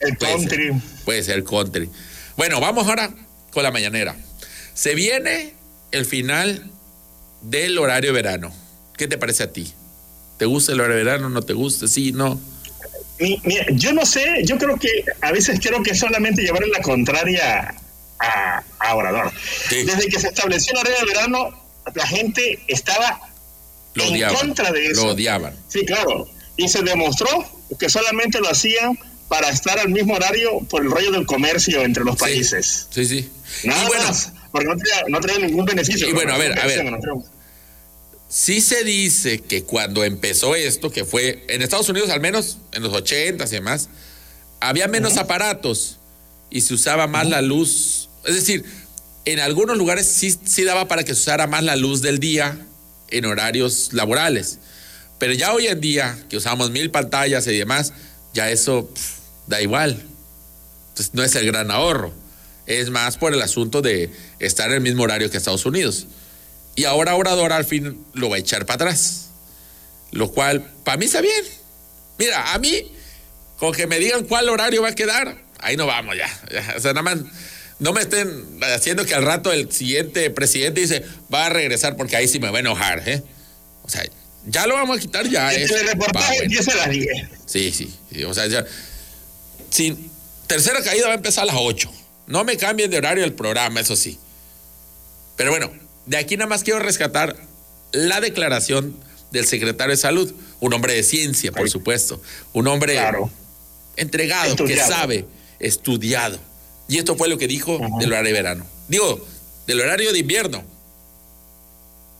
[0.00, 0.72] El country.
[1.04, 1.88] puede ser el country.
[2.36, 3.10] Bueno, vamos ahora
[3.50, 4.16] con la mañanera.
[4.72, 5.59] Se viene
[5.92, 6.70] el final
[7.42, 8.52] del horario verano.
[8.96, 9.72] ¿Qué te parece a ti?
[10.38, 11.28] ¿Te gusta el horario verano?
[11.28, 11.88] ¿No te gusta?
[11.88, 12.12] ¿Sí?
[12.12, 12.40] ¿No?
[13.18, 14.88] Mira, yo no sé, yo creo que
[15.20, 17.74] a veces creo que solamente llevar la contraria
[18.18, 19.30] a, a Obrador.
[19.70, 23.20] Desde que se estableció el horario de verano, la gente estaba
[23.94, 25.04] en contra de eso.
[25.04, 25.54] Lo odiaban.
[25.68, 26.28] Sí, claro.
[26.56, 27.28] Y se demostró
[27.78, 28.98] que solamente lo hacían
[29.28, 32.86] para estar al mismo horario por el rollo del comercio entre los países.
[32.90, 33.30] Sí, sí.
[33.64, 34.68] Nada más porque
[35.08, 36.08] no trae, ningún beneficio.
[36.08, 36.84] Y bueno, a ver, a ver.
[38.28, 42.82] Sí se dice que cuando empezó esto, que fue en Estados Unidos al menos en
[42.82, 43.88] los 80 y demás,
[44.60, 45.98] había menos aparatos
[46.48, 48.08] y se usaba más la luz.
[48.24, 48.64] Es decir,
[49.24, 52.56] en algunos lugares sí, sí daba para que se usara más la luz del día
[53.08, 54.58] en horarios laborales.
[55.18, 57.92] Pero ya hoy en día, que usamos mil pantallas y demás,
[58.32, 58.88] ya eso
[59.48, 60.02] da igual.
[60.90, 62.19] Entonces no es el gran ahorro
[62.78, 66.06] es más por el asunto de estar en el mismo horario que Estados Unidos.
[66.76, 69.30] Y ahora Obrador al fin lo va a echar para atrás.
[70.12, 71.44] Lo cual, para mí está bien.
[72.18, 72.92] Mira, a mí,
[73.58, 76.28] con que me digan cuál horario va a quedar, ahí no vamos ya.
[76.52, 76.74] ya.
[76.76, 77.18] O sea, nada más
[77.80, 82.16] no me estén haciendo que al rato el siguiente presidente dice, va a regresar porque
[82.16, 83.22] ahí sí me va a enojar, ¿eh?
[83.82, 84.04] O sea,
[84.46, 85.52] ya lo vamos a quitar ya.
[85.52, 86.44] Es, reportaje va, bueno.
[86.44, 87.08] empieza a las 10.
[87.46, 88.64] Sí, sí, sí, O sea, ya.
[89.70, 90.10] Sin,
[90.46, 91.90] tercera caída va a empezar a las 8.
[92.30, 94.18] No me cambien de horario el programa, eso sí.
[95.36, 95.70] Pero bueno,
[96.06, 97.36] de aquí nada más quiero rescatar
[97.92, 98.96] la declaración
[99.32, 103.30] del secretario de salud, un hombre de ciencia, por supuesto, un hombre Claro.
[103.96, 105.26] entregado, que sabe,
[105.58, 106.38] estudiado.
[106.88, 108.66] Y esto fue lo que dijo del horario de verano.
[108.88, 109.26] Digo,
[109.66, 110.64] del horario de invierno.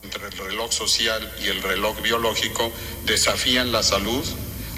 [0.03, 2.71] entre el reloj social y el reloj biológico
[3.05, 4.25] desafían la salud,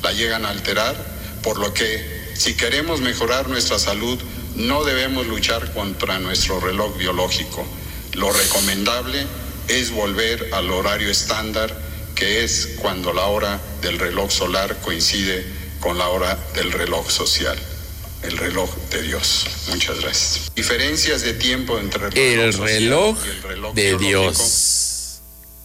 [0.02, 0.96] la llegan a alterar,
[1.41, 2.04] por lo que
[2.36, 4.19] si queremos mejorar nuestra salud
[4.55, 7.65] no debemos luchar contra nuestro reloj biológico.
[8.13, 9.25] Lo recomendable
[9.67, 11.75] es volver al horario estándar
[12.15, 15.45] que es cuando la hora del reloj solar coincide
[15.79, 17.57] con la hora del reloj social,
[18.21, 19.47] el reloj de Dios.
[19.69, 20.51] Muchas gracias.
[20.55, 24.43] Diferencias de tiempo entre el reloj, El reloj y el reloj de biológico.
[24.43, 25.21] Dios.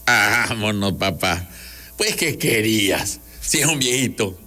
[0.07, 1.49] Vámonos, papá.
[1.97, 3.21] Pues, ¿qué querías?
[3.41, 4.39] Si es un viejito.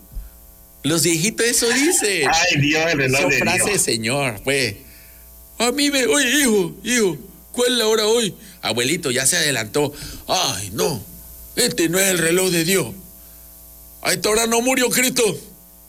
[0.83, 2.29] Los viejitos eso dicen.
[2.33, 3.81] Ay, Dios, el reloj Son de frases de Dios.
[3.83, 4.75] señor, pues.
[5.59, 6.05] A mí me.
[6.07, 7.17] Oye, hijo, hijo,
[7.51, 8.33] ¿cuál es la hora hoy?
[8.61, 9.93] Abuelito, ya se adelantó.
[10.27, 11.03] Ay, no.
[11.55, 12.87] Este no es el reloj de Dios.
[14.01, 15.23] A esta hora no murió Cristo.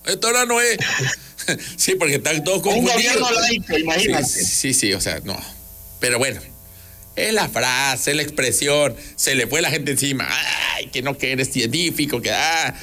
[0.04, 0.76] A esta hora no es.
[1.76, 2.94] sí, porque están todos Un confundidos.
[3.18, 4.24] gobierno laico, imagínate.
[4.26, 5.38] Sí, sí, sí, o sea, no.
[6.00, 6.40] Pero bueno,
[7.16, 8.94] es la frase, es la expresión.
[9.16, 10.28] Se le fue la gente encima.
[10.74, 12.74] Ay, que no, que eres científico, que ah.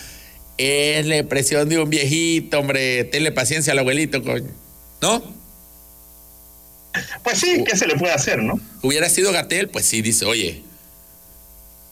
[0.61, 3.05] Es la expresión de un viejito, hombre.
[3.05, 4.49] Tenle paciencia al abuelito, coño.
[5.01, 5.23] ¿No?
[7.23, 8.59] Pues sí, ¿qué se le puede hacer, no?
[8.81, 10.63] Hubiera sido Gatel, pues sí, dice, oye,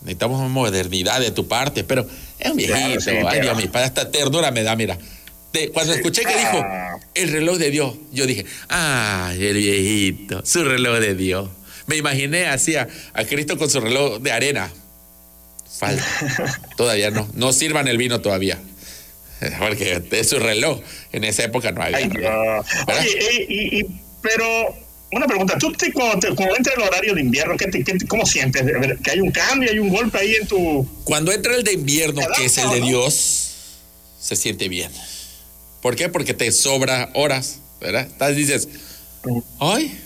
[0.01, 2.05] necesitamos modernidad de tu parte, pero
[2.39, 2.77] es un viejito.
[2.77, 4.97] Claro, sí, ay, Dios mío, para esta ternura me da, mira.
[5.53, 6.97] De- cuando escuché que dijo Ah.
[7.13, 11.49] el reloj de Dios, yo dije, ay, el viejito, su reloj de Dios.
[11.85, 14.69] Me imaginé así a, a Cristo con su reloj de arena.
[15.77, 16.03] Falta.
[16.75, 17.27] todavía no.
[17.33, 18.59] No sirvan el vino todavía.
[19.59, 20.81] Porque es su reloj.
[21.11, 21.97] En esa época no había.
[21.97, 22.09] Ay.
[22.87, 24.75] Oye, y, y- pero
[25.11, 27.97] una pregunta, tú te, cuando, te- cuando entra el horario de invierno, ¿qué te- qué
[28.07, 28.63] ¿cómo sientes?
[29.03, 30.85] ¿Que hay un cambio, hay un golpe ahí en tu...
[31.03, 32.81] Cuando entra el de invierno, que es el de.
[32.81, 33.51] Dios,
[34.19, 34.91] se siente bien.
[35.81, 36.09] ¿Por qué?
[36.09, 38.07] Porque te sobra horas, ¿verdad?
[38.07, 38.67] Estás dices,
[39.59, 39.97] ay,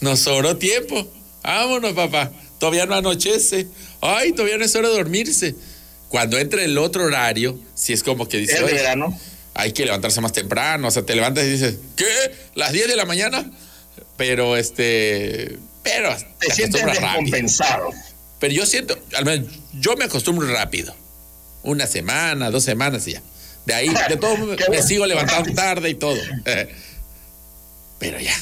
[0.00, 1.06] nos sobró tiempo.
[1.42, 2.30] Vámonos, papá.
[2.58, 3.66] Todavía no anochece.
[4.00, 5.54] Ay, todavía no es hora de dormirse.
[6.08, 9.18] Cuando entra el otro horario, si es como que dice, Es de "Oye, verano.
[9.54, 10.88] hay que levantarse más temprano.
[10.88, 12.06] O sea, te levantas y dices, ¿qué?
[12.54, 13.50] ¿Las 10 de la mañana?
[14.16, 15.58] Pero este.
[15.82, 17.22] Pero Te te sientes acostumbras rápido.
[17.22, 17.90] descompensado.
[18.40, 20.94] Pero yo siento, al menos yo me acostumbro rápido.
[21.62, 23.22] Una semana, dos semanas y ya.
[23.66, 24.86] De ahí, de todo, me, bueno.
[24.86, 26.16] sigo levantando tarde y todo.
[27.98, 28.34] Pero ya.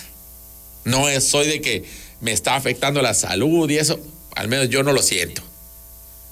[0.84, 1.84] No es, soy de que
[2.20, 3.98] me está afectando la salud y eso.
[4.34, 5.42] Al menos yo no lo siento.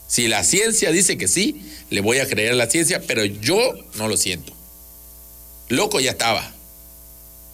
[0.07, 3.75] Si la ciencia dice que sí, le voy a creer a la ciencia, pero yo
[3.97, 4.53] no lo siento.
[5.69, 6.53] Loco ya estaba.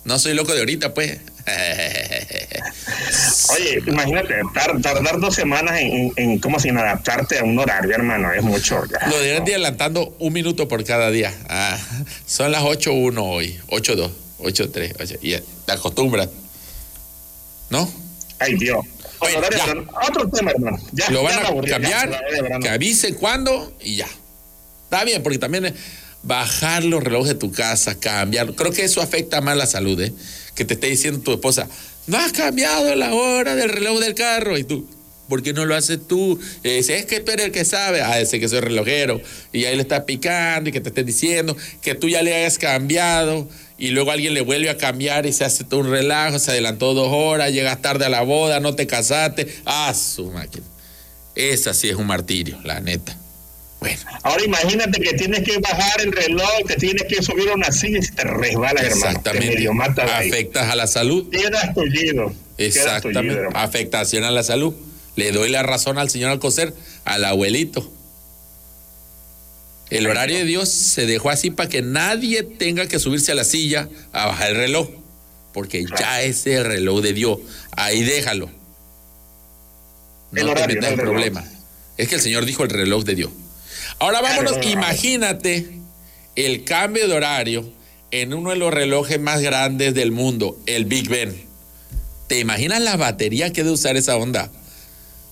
[0.04, 1.18] No soy loco de ahorita, pues.
[3.54, 7.94] Oye, imagínate, tar- tardar dos semanas en, en, en cómo sin adaptarte a un horario,
[7.94, 8.82] hermano, es mucho.
[8.86, 9.06] ya.
[9.08, 11.32] Lo deberían de ir adelantando un minuto por cada día.
[11.48, 11.78] Ah,
[12.26, 14.10] son las 8.1 hoy, 8.2,
[14.40, 15.36] 8.3, ocho- y
[15.66, 16.28] te acostumbras.
[17.70, 17.90] ¿No?
[18.38, 18.84] Ay, Dios.
[19.22, 19.74] Ya.
[20.08, 20.78] Otro tema, hermano.
[20.92, 22.62] Ya, Lo van ya a ya, cambiar, verano.
[22.62, 24.08] que avise cuándo y ya.
[24.84, 25.74] Está bien, porque también es
[26.22, 28.54] bajar los relojes de tu casa, cambiar.
[28.54, 30.12] Creo que eso afecta más la salud, ¿eh?
[30.54, 31.68] Que te esté diciendo tu esposa,
[32.06, 34.58] no has cambiado la hora del reloj del carro.
[34.58, 34.88] Y tú,
[35.28, 36.38] ¿por qué no lo haces tú?
[36.64, 38.02] Y dice, es que tú eres el que sabe.
[38.02, 39.20] Ah, ese que soy relojero.
[39.52, 42.58] Y ahí le está picando y que te esté diciendo que tú ya le hayas
[42.58, 43.48] cambiado.
[43.80, 46.92] Y luego alguien le vuelve a cambiar y se hace todo un relajo, se adelantó
[46.92, 49.48] dos horas, llegas tarde a la boda, no te casaste.
[49.64, 50.66] Ah, su máquina.
[51.34, 53.16] Esa sí es un martirio, la neta.
[53.80, 57.72] Bueno, Ahora imagínate que tienes que bajar el reloj, que tienes que subir a una
[57.72, 59.22] silla y se te resbala, hermano.
[59.22, 60.28] Te ahí.
[60.28, 61.30] Afectas a la salud.
[61.30, 62.34] Quedas tullido.
[62.58, 63.48] Quedas tullido, Exactamente.
[63.54, 64.74] Afectación a la salud.
[65.16, 66.74] Le doy la razón al señor Alcocer,
[67.06, 67.90] al abuelito.
[69.90, 73.44] El horario de Dios se dejó así para que nadie tenga que subirse a la
[73.44, 74.88] silla a bajar el reloj.
[75.52, 77.38] Porque ya es el reloj de Dios.
[77.72, 78.48] Ahí déjalo.
[80.30, 81.44] No El te metas en problema.
[81.96, 83.30] Es que el Señor dijo el reloj de Dios.
[83.98, 85.66] Ahora vámonos, imagínate
[86.36, 87.70] el cambio de horario
[88.12, 91.34] en uno de los relojes más grandes del mundo, el Big Ben.
[92.28, 94.50] ¿Te imaginas la batería que debe usar esa onda?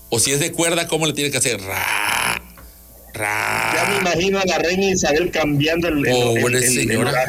[0.09, 1.61] O si es de cuerda, ¿cómo le tiene que hacer?
[1.61, 1.85] Ra,
[3.19, 3.73] ra.
[3.75, 7.25] Ya me imagino a la reina Isabel cambiando el, Pobre el- el- señora.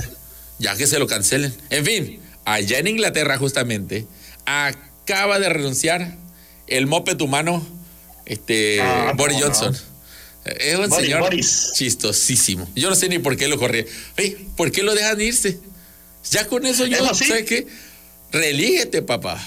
[0.59, 1.55] Ya que se lo cancelen.
[1.71, 4.07] En fin, allá en Inglaterra, justamente,
[4.45, 6.15] acaba de renunciar
[6.67, 7.67] el moped humano,
[8.27, 9.47] este, Ah, Boris no.
[9.47, 9.77] Johnson.
[10.45, 11.73] Es un Boris, señor Boris.
[11.75, 12.69] chistosísimo.
[12.75, 13.85] Yo no sé ni por qué lo corría.
[14.57, 15.59] ¿por qué lo dejan irse?
[16.31, 17.25] Ya con eso yo, Eso sí.
[17.27, 17.67] ¿sabes qué?
[18.33, 19.39] Relíguete, papá.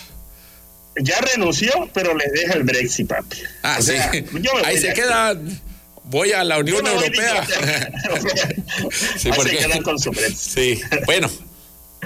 [1.02, 3.38] Ya renunció, pero le deja el Brexit, papi.
[3.64, 3.92] Ah, O sí.
[3.94, 5.60] sea, yo me voy Ahí se quedan.
[6.06, 7.48] Voy a la Unión Europea.
[9.18, 10.12] Sí, porque- con su.
[10.38, 11.30] Sí, bueno,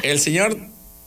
[0.03, 0.57] el señor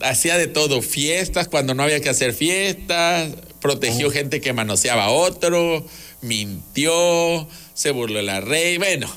[0.01, 4.11] hacía de todo, fiestas cuando no había que hacer fiestas, protegió Oh.
[4.11, 5.87] gente que manoseaba a otro,
[6.23, 9.09] mintió, se burló de la rey, bueno,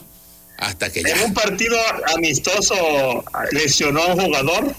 [0.58, 1.24] hasta que En ya.
[1.26, 1.78] un partido
[2.16, 4.76] amistoso lesionó a un jugador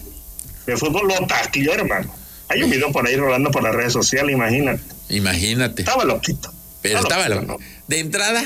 [0.66, 2.14] de fútbol, lo tacleó, hermano.
[2.48, 4.82] Hay un video por ahí rolando por las redes sociales, imagínate.
[5.08, 5.82] Imagínate.
[5.82, 6.52] Estaba loquito.
[6.82, 7.64] Pero estaba loquito, loco.
[7.88, 8.44] De entrada,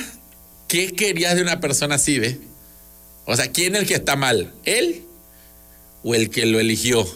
[0.68, 2.38] ¿qué querías de una persona así, ve?
[3.24, 4.52] O sea, ¿quién es el que está mal?
[4.64, 5.02] ¿Él
[6.02, 7.06] o el que lo eligió?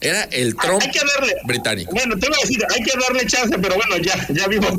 [0.00, 0.56] Era el.
[0.56, 1.34] Trump Hay que darle.
[1.44, 1.92] británico.
[1.92, 4.72] Bueno, te voy a decir, hay que darle chance, pero bueno, ya, ya vimos.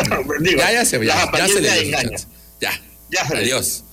[0.40, 2.26] Digo, Ya, ya se, ya, ya se le dio chance.
[2.60, 2.80] Ya.
[3.10, 3.36] Ya se.
[3.36, 3.84] Adiós.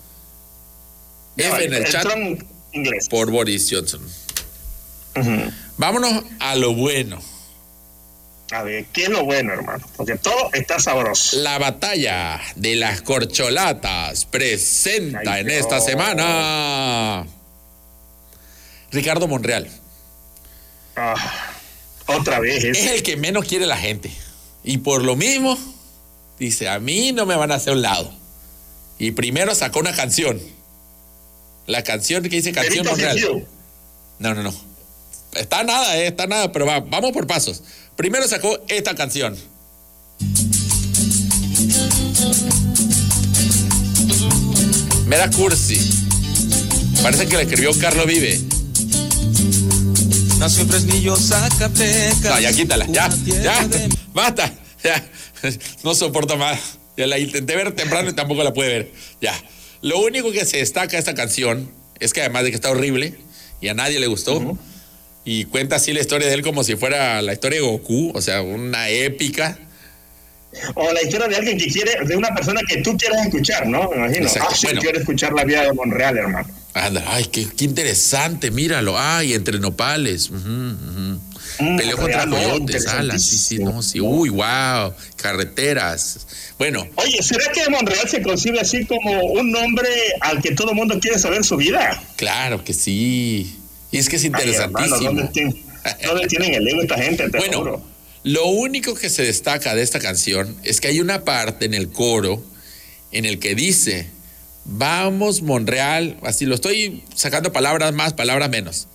[1.37, 2.41] F en el chat Trump
[2.71, 3.09] inglés.
[3.09, 4.01] por Boris Johnson.
[5.77, 7.21] Vámonos a lo bueno.
[8.55, 9.85] A ver, ¿qué es lo bueno, hermano?
[9.97, 11.37] Porque todo está sabroso.
[11.39, 15.59] La batalla de las corcholatas presenta Ay, en Dios.
[15.59, 17.25] esta semana
[18.91, 19.69] Ricardo Monreal.
[20.95, 21.15] Ah,
[22.05, 22.91] otra vez Es es.
[22.91, 24.09] el que menos quiere la gente.
[24.63, 25.57] Y por lo mismo,
[26.39, 28.09] dice, a mí no me van a hacer un lado.
[28.97, 30.41] Y primero sacó una canción.
[31.67, 33.45] La canción que dice Canción Monreal.
[34.19, 34.53] No, no, no.
[35.35, 37.61] Está nada, eh, está nada, pero va- vamos por pasos.
[37.95, 39.35] Primero sacó esta canción.
[45.05, 45.77] Mera cursi.
[47.01, 48.39] Parece que la escribió Carlos Vive.
[50.39, 52.21] Nació en Fresnillo, Zacatecas.
[52.23, 53.67] No, ya quítala, ya, ya,
[54.13, 54.51] basta,
[54.83, 55.03] ya.
[55.83, 56.59] No soporto más.
[56.97, 58.91] Ya la intenté ver temprano y tampoco la pude ver.
[59.21, 59.33] Ya.
[59.81, 61.69] Lo único que se destaca de esta canción
[61.99, 63.15] es que además de que está horrible
[63.61, 64.57] y a nadie le gustó,
[65.25, 68.21] y cuenta así la historia de él como si fuera la historia de Goku, o
[68.21, 69.57] sea, una épica.
[70.75, 73.89] O la historia de alguien que quiere, de una persona que tú quieres escuchar, ¿no?
[73.89, 74.25] Me imagino.
[74.27, 74.49] Exacto.
[74.51, 74.81] Ah, sí, Bueno.
[74.81, 76.47] quiero escuchar la vida de Monreal, hermano.
[76.73, 78.97] Anda, ay, qué, qué interesante, míralo.
[78.97, 80.29] Ay, entre nopales.
[80.31, 81.17] Mm,
[81.77, 83.99] Peleó contra coyotes, alas, sí, sí, no, sí.
[84.01, 86.25] Uy, wow, carreteras.
[86.57, 89.87] Bueno, Oye, ¿será que Monreal se concibe así como un nombre
[90.21, 92.01] al que todo el mundo quiere saber su vida?
[92.17, 93.57] claro que sí.
[93.95, 95.05] Y es que es Ay, hermano, interesantísimo.
[95.13, 95.63] ¿dónde, tienen,
[96.05, 97.29] dónde tienen el ego esta gente?
[97.29, 97.81] Te Bueno, juro.
[98.23, 101.87] lo único que se destaca de esta canción es que hay una parte en el
[101.89, 102.43] coro
[103.13, 104.07] en el que dice,
[104.65, 108.87] vamos Monreal, así lo estoy sacando palabras más, palabras menos.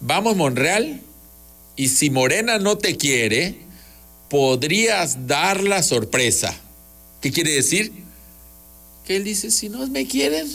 [0.00, 1.00] Vamos Monreal,
[1.76, 3.54] y si Morena no te quiere,
[4.28, 6.54] podrías dar la sorpresa.
[7.22, 7.92] ¿Qué quiere decir?
[9.06, 10.46] Que él dice, si no me quieren,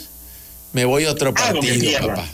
[0.74, 2.30] me voy a otro partido, papá.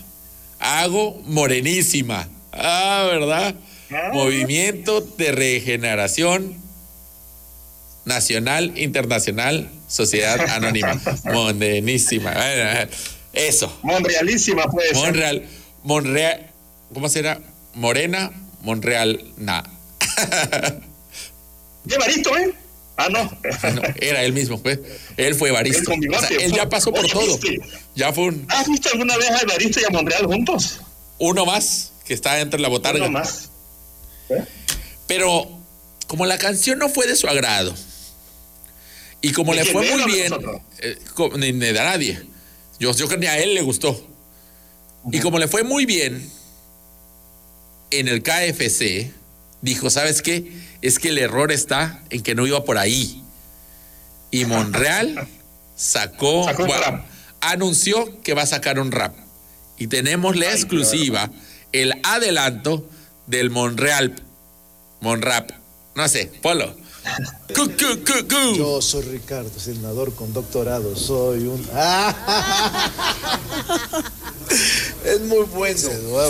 [0.59, 2.27] Hago morenísima.
[2.51, 3.55] Ah, ¿verdad?
[3.91, 4.09] Ah.
[4.13, 6.57] Movimiento de Regeneración
[8.05, 10.99] Nacional, Internacional, Sociedad Anónima.
[11.25, 12.33] Morenísima.
[13.33, 13.77] Eso.
[13.83, 14.97] Monrealísima puede ser.
[14.97, 15.45] Monreal.
[15.83, 16.51] Monreal.
[16.93, 17.41] ¿Cómo será?
[17.73, 19.63] Morena, Monreal, na.
[21.89, 22.53] ¿Qué Baristo, eh?
[22.97, 23.23] Ah, no.
[23.23, 24.79] No, era él mismo, pues.
[25.17, 25.83] Él fue Él barista.
[25.83, 27.37] con bigote, O sea, él ya pasó por todo.
[27.37, 27.59] ¿viste?
[27.95, 30.79] Ya fue un, ¿Has visto alguna vez a Evaristo y a Monreal juntos?
[31.17, 33.01] uno más que está entre la botarga.
[33.05, 33.49] Uno más.
[35.07, 35.49] Pero
[36.07, 37.73] como la canción no fue de su agrado
[39.21, 40.33] y como ¿De le fue ¿De él muy bien,
[40.79, 40.97] eh,
[41.37, 42.21] ni, ni de nadie.
[42.79, 44.07] Yo, yo creo que ni a él le gustó.
[45.11, 46.29] Y como le fue muy bien
[47.91, 49.11] en el KFC,
[49.65, 50.51] dijo, ¿sabes qué?
[50.81, 53.23] Es que el error está en que no iba por ahí.
[54.31, 55.27] Y Monreal
[55.75, 57.05] sacó, Sacó bueno, rap.
[57.41, 59.15] anunció que va a sacar un rap.
[59.77, 61.29] Y tenemos la exclusiva,
[61.73, 62.87] el adelanto
[63.27, 64.15] del Monreal.
[65.01, 65.51] Monrap.
[65.95, 66.75] No sé, Polo.
[67.55, 68.57] Cu, cu, cu, cu.
[68.57, 70.95] Yo soy Ricardo, senador con doctorado.
[70.95, 71.61] Soy un.
[75.05, 75.79] Es muy bueno.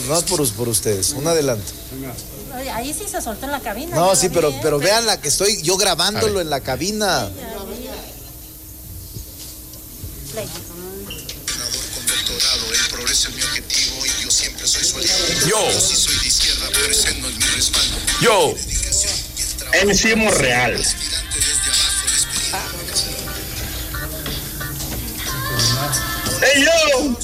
[0.09, 1.11] Más por, por ustedes.
[1.11, 1.71] Un adelanto.
[2.73, 3.95] Ahí sí se soltó en la cabina.
[3.95, 4.59] No, yo sí, pero, vi, ¿eh?
[4.63, 7.29] pero vean la que estoy yo grabándolo en la cabina.
[10.31, 10.47] Play.
[11.93, 15.25] con doctorado, el progreso es mi objetivo y yo siempre soy su aliado.
[15.47, 15.79] Yo.
[15.79, 17.97] Si soy de izquierda, pero ese no es mi respaldo.
[18.21, 18.53] Yo.
[19.85, 20.85] MC Monreal.
[26.41, 27.17] ¡Ey, yo!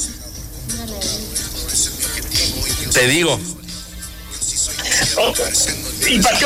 [2.91, 3.39] Te digo,
[6.07, 6.45] ¿Y para qué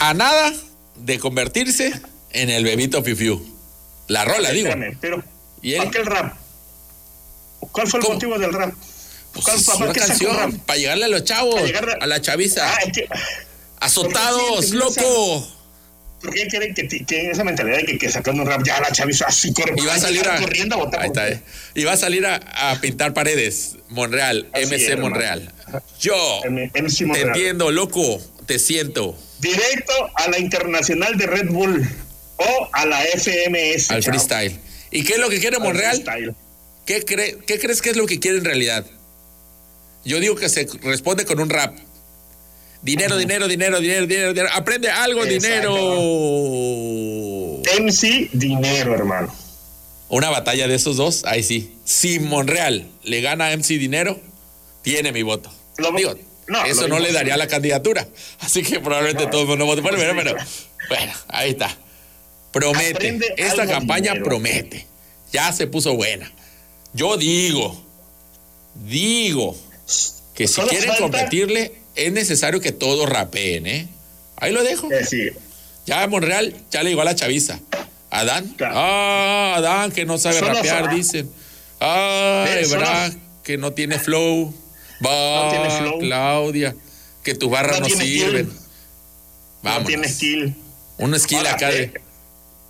[0.00, 0.52] a nada
[0.96, 1.92] de convertirse
[2.30, 3.40] en el bebito Fifiu.
[4.08, 4.70] La rola, digo.
[5.00, 5.22] Pero
[5.62, 5.78] ¿Y él?
[5.78, 6.36] ¿para qué el rap?
[7.60, 8.14] ¿Cuál fue el ¿Cómo?
[8.14, 8.74] motivo del rap?
[9.32, 10.52] Pues ¿Cuál- una canción rap?
[10.66, 11.60] para llegarle a los chavos,
[12.00, 12.68] a la chaviza.
[12.68, 13.08] Ah, es que,
[13.80, 15.48] Azotados, ¿por qué loco.
[16.22, 18.92] ¿Por qué creen que, que esa mentalidad de que, que sacando un rap ya la
[18.92, 19.74] chaviza así corre?
[19.76, 21.40] Y va a salir a, corriendo a votar ahí está, eh.
[21.74, 23.76] Y va a salir a, a pintar paredes.
[23.88, 25.10] Monreal, Así MC es, hermano.
[25.10, 25.52] Monreal.
[26.00, 28.22] Yo M- MC te entiendo, loco.
[28.46, 29.16] Te siento.
[29.40, 31.86] Directo a la internacional de Red Bull
[32.36, 33.90] o a la FMS.
[33.90, 34.12] Al chao.
[34.12, 34.58] freestyle.
[34.90, 35.92] ¿Y qué es lo que quiere Al Monreal?
[36.02, 36.34] freestyle.
[36.86, 38.84] ¿Qué, cree- ¿Qué crees que es lo que quiere en realidad?
[40.04, 41.76] Yo digo que se responde con un rap.
[42.82, 44.48] Dinero, dinero, dinero, dinero, dinero, dinero.
[44.54, 45.74] Aprende algo, Exacto.
[45.74, 47.62] dinero.
[47.80, 49.32] MC Dinero, hermano.
[50.08, 51.72] Una batalla de esos dos, ahí sí.
[51.84, 54.20] Si Monreal le gana a MC Dinero,
[54.82, 55.50] tiene mi voto.
[55.78, 56.14] Lo- Digo,
[56.48, 58.06] no, eso no le daría la candidatura.
[58.40, 60.44] Así que probablemente No, todos no voten por él, pero, imposible.
[60.88, 61.76] pero, bueno, ahí está.
[62.52, 62.90] Promete.
[62.96, 64.24] Aprende Esta campaña dinero.
[64.24, 64.86] promete.
[65.32, 66.30] Ya se puso buena.
[66.92, 67.82] Yo digo,
[68.74, 69.56] digo
[70.34, 73.88] que si quieren falta- competirle, es necesario que todos rapeen, ¿eh?
[74.36, 74.90] Ahí lo dejo.
[74.90, 75.36] Es decir,
[75.86, 77.60] Ya Monreal ya le llegó a la chaviza.
[78.10, 78.48] Adán.
[78.56, 78.74] Claro.
[78.76, 81.30] Ah, Adán que no sabe Solo rapear, dicen.
[81.80, 83.10] Ay, Ve, solo- Bra,
[83.42, 84.54] que no tiene flow.
[85.04, 85.98] Va, No tiene flow.
[85.98, 86.76] Claudia,
[87.24, 88.52] que tus barras no, No sirven.
[89.62, 89.80] Vamos.
[89.82, 90.54] no tiene skill.
[90.98, 91.82] Un skill Ahora, acá de.
[91.84, 91.92] eh,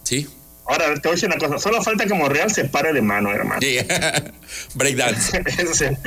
[0.04, 0.26] Sí.
[0.64, 3.32] Ahora te voy a decir una cosa, solo falta que Monreal se pare de mano,
[3.32, 3.60] hermano.
[3.60, 3.78] Sí.
[4.74, 5.42] Breakdance.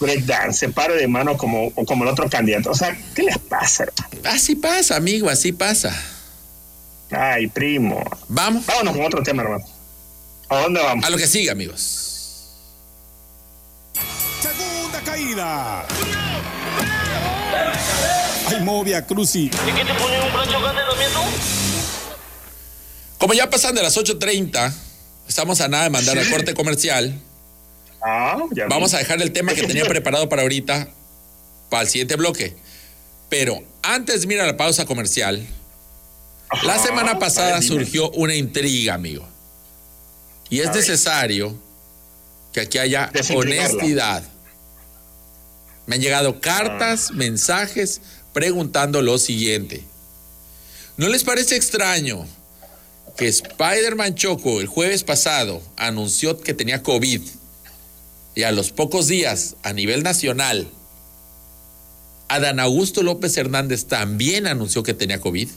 [0.00, 2.70] Breakdance, se pare de mano como, como el otro candidato.
[2.70, 4.28] O sea, ¿qué les pasa, hermano?
[4.30, 5.92] Así pasa, amigo, así pasa.
[7.10, 8.02] Ay, primo.
[8.28, 9.64] Vamos Vámonos con otro tema, hermano.
[10.48, 11.04] ¿A dónde vamos?
[11.04, 12.52] a lo que sigue, amigos.
[14.40, 15.86] Segunda caída.
[18.48, 19.50] Ay, Movia Cruci.
[23.18, 24.72] Como ya pasan de las 8:30,
[25.28, 26.30] estamos a nada de mandar Sí.
[26.30, 27.18] corte comercial.
[28.02, 28.96] Ah, ya Vamos vi.
[28.96, 30.88] a dejar el tema que tenía preparado para ahorita,
[31.70, 32.56] para el siguiente bloque.
[33.28, 35.44] Pero antes, mira la pausa comercial.
[36.62, 39.26] La semana pasada a ver, surgió una intriga, amigo.
[40.48, 40.80] Y es A ver.
[40.80, 41.56] necesario
[42.52, 44.22] que aquí haya honestidad.
[45.86, 48.00] Me han llegado cartas, mensajes
[48.32, 49.82] preguntando lo siguiente.
[50.96, 52.26] ¿No les parece extraño
[53.16, 57.22] que Spider-Man Choco el jueves pasado anunció que tenía COVID
[58.34, 60.68] y a los pocos días a nivel nacional
[62.28, 65.48] Adán Augusto López Hernández también anunció que tenía COVID?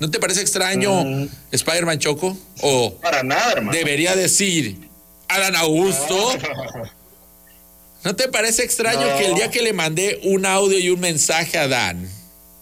[0.00, 1.28] ¿No te parece extraño Mm.
[1.50, 2.36] Spider-Man Choco?
[2.60, 3.76] ¿O Para nada, hermano.
[3.76, 4.88] debería decir
[5.28, 6.32] Adán Augusto?
[8.04, 9.16] ¿No te parece extraño No.
[9.18, 12.08] que el día que le mandé un audio y un mensaje a Dan,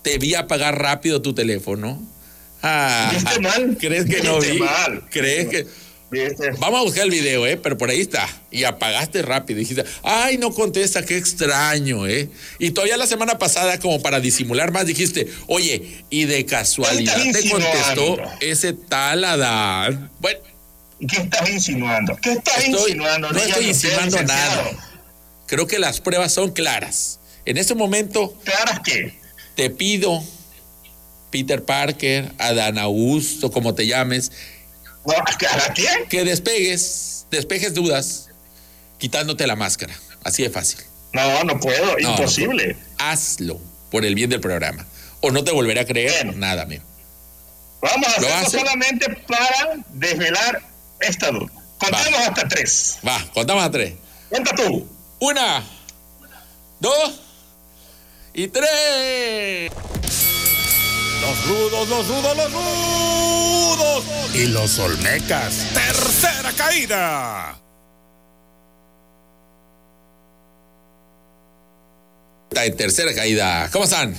[0.03, 2.01] te vi apagar rápido tu teléfono?
[2.62, 3.77] Ah, Viste mal.
[3.81, 4.59] ¿Crees que no vi?
[4.59, 5.03] mal.
[5.11, 5.66] ¿Crees que.?
[6.11, 6.51] ¿Viste?
[6.59, 7.57] Vamos a buscar el video, ¿eh?
[7.57, 8.29] Pero por ahí está.
[8.51, 9.61] Y apagaste rápido.
[9.61, 12.29] Dijiste, ay, no contesta, qué extraño, ¿eh?
[12.59, 17.29] Y todavía la semana pasada, como para disimular más, dijiste, oye, y de casualidad ¿Qué
[17.31, 20.11] estás te contestó ese tal Adán.
[20.18, 20.40] Bueno,
[21.09, 22.16] ¿Qué estás insinuando?
[22.20, 23.31] ¿Qué estás Estoy- insinuando?
[23.31, 24.70] no estoy Dígame usted, insinuando nada.
[25.46, 27.20] creo que las pruebas son claras.
[27.46, 29.14] En este momento, ¿Claras qué?
[29.55, 30.23] te pido,
[31.30, 34.32] Peter Parker, Adán Augusto, como te llames,
[35.06, 35.14] No,
[36.08, 38.28] que despegues, despejes dudas,
[38.98, 39.94] quitándote la máscara.
[40.24, 40.80] Así de fácil.
[41.12, 42.76] No, no puedo, No, imposible.
[42.98, 44.86] Hazlo por el bien del programa.
[45.20, 46.32] O no te volveré a creer Bueno.
[46.38, 46.84] nada, amigo.
[47.82, 48.58] Vamos a ¿Lo hacerlo hace?
[48.58, 50.62] solamente para desvelar
[51.00, 51.50] esta duda.
[51.78, 52.98] Contemos hasta tres.
[53.06, 53.94] Va, contamos a tres.
[54.28, 54.87] Cuenta tú.
[55.18, 55.64] Una,
[56.78, 57.20] dos
[58.35, 59.72] y tres.
[61.21, 64.04] Los rudos, los rudos, los rudos.
[64.35, 65.66] Y los olmecas.
[65.75, 67.60] Tercera caída.
[72.52, 73.71] En tercera caída.
[73.73, 74.16] ¿Cómo están?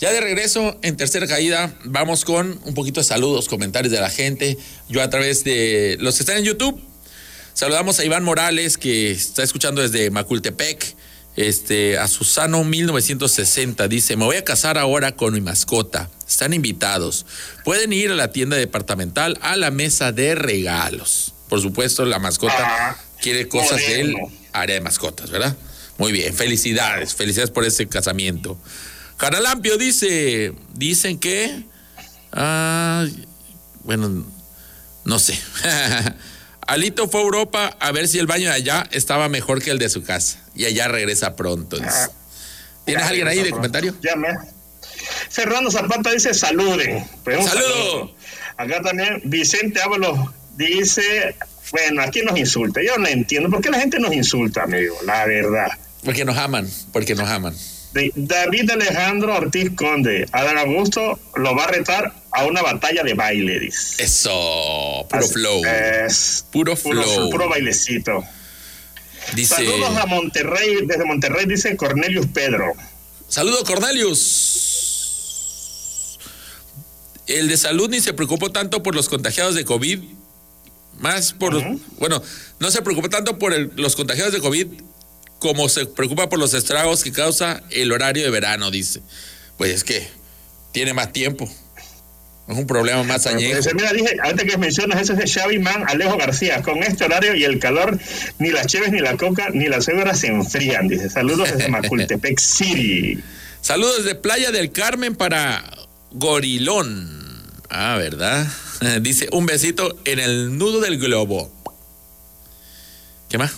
[0.00, 4.10] Ya de regreso en tercera caída, vamos con un poquito de saludos, comentarios de la
[4.10, 4.58] gente.
[4.88, 6.80] Yo a través de los que están en YouTube,
[7.52, 10.94] saludamos a Iván Morales, que está escuchando desde Macultepec.
[11.36, 16.08] Este, a Susano 1960 dice, me voy a casar ahora con mi mascota.
[16.26, 17.26] Están invitados.
[17.64, 21.34] Pueden ir a la tienda departamental a la mesa de regalos.
[21.48, 24.14] Por supuesto, la mascota Ah, quiere cosas del
[24.52, 25.56] área de mascotas, ¿verdad?
[25.98, 28.58] Muy bien, felicidades, felicidades por ese casamiento.
[29.16, 31.64] Caralampio dice, dicen que,
[32.32, 33.06] ah,
[33.84, 34.24] bueno,
[35.04, 35.38] no sé.
[36.66, 39.78] Alito fue a Europa a ver si el baño de allá estaba mejor que el
[39.78, 41.78] de su casa y allá regresa pronto.
[41.82, 42.08] Ah,
[42.84, 43.56] ¿Tienes ya, alguien ahí de pronto.
[43.56, 43.94] comentario?
[44.02, 44.28] Llame.
[45.30, 47.06] Fernando Zapata dice saluden.
[47.24, 48.14] Pues saludo.
[48.56, 50.18] Acá también Vicente Ábalos
[50.56, 51.34] dice,
[51.72, 52.80] bueno, aquí nos insulta.
[52.82, 53.50] Yo no entiendo.
[53.50, 54.96] ¿Por qué la gente nos insulta, amigo?
[55.04, 55.68] La verdad.
[56.04, 57.54] Porque nos aman, porque nos aman.
[58.14, 63.60] David Alejandro Ortiz Conde, Adán Augusto lo va a retar a una batalla de baile,
[63.60, 64.02] dice.
[64.02, 65.62] Eso, puro Así flow.
[65.64, 66.44] es.
[66.50, 67.30] Puro Puro, flow.
[67.30, 68.24] puro bailecito.
[69.34, 72.72] Dice, Saludos a Monterrey, desde Monterrey dice Cornelius Pedro.
[73.28, 76.18] saludo Cornelius.
[77.26, 80.00] El de salud ni se preocupó tanto por los contagiados de COVID,
[81.00, 81.64] más por los,
[81.98, 82.22] bueno,
[82.58, 84.66] no se preocupa tanto por el- los contagiados de COVID
[85.38, 89.00] como se preocupa por los estragos que causa el horario de verano, dice.
[89.58, 90.06] Pues es que
[90.72, 91.48] tiene más tiempo.
[92.48, 93.56] Es un problema más añejo.
[93.56, 96.60] Dice, mira, dije, ahorita que mencionas eso es de Xavi Man, Alejo García.
[96.60, 97.98] Con este horario y el calor,
[98.38, 100.88] ni las cheves, ni la coca, ni las cebras se enfrían.
[100.88, 103.18] Dice, saludos desde Macultepec City.
[103.62, 105.64] Saludos de Playa del Carmen para
[106.10, 107.50] Gorilón.
[107.70, 108.46] Ah, ¿verdad?
[109.00, 111.50] Dice, un besito en el nudo del globo.
[113.30, 113.52] ¿Qué más?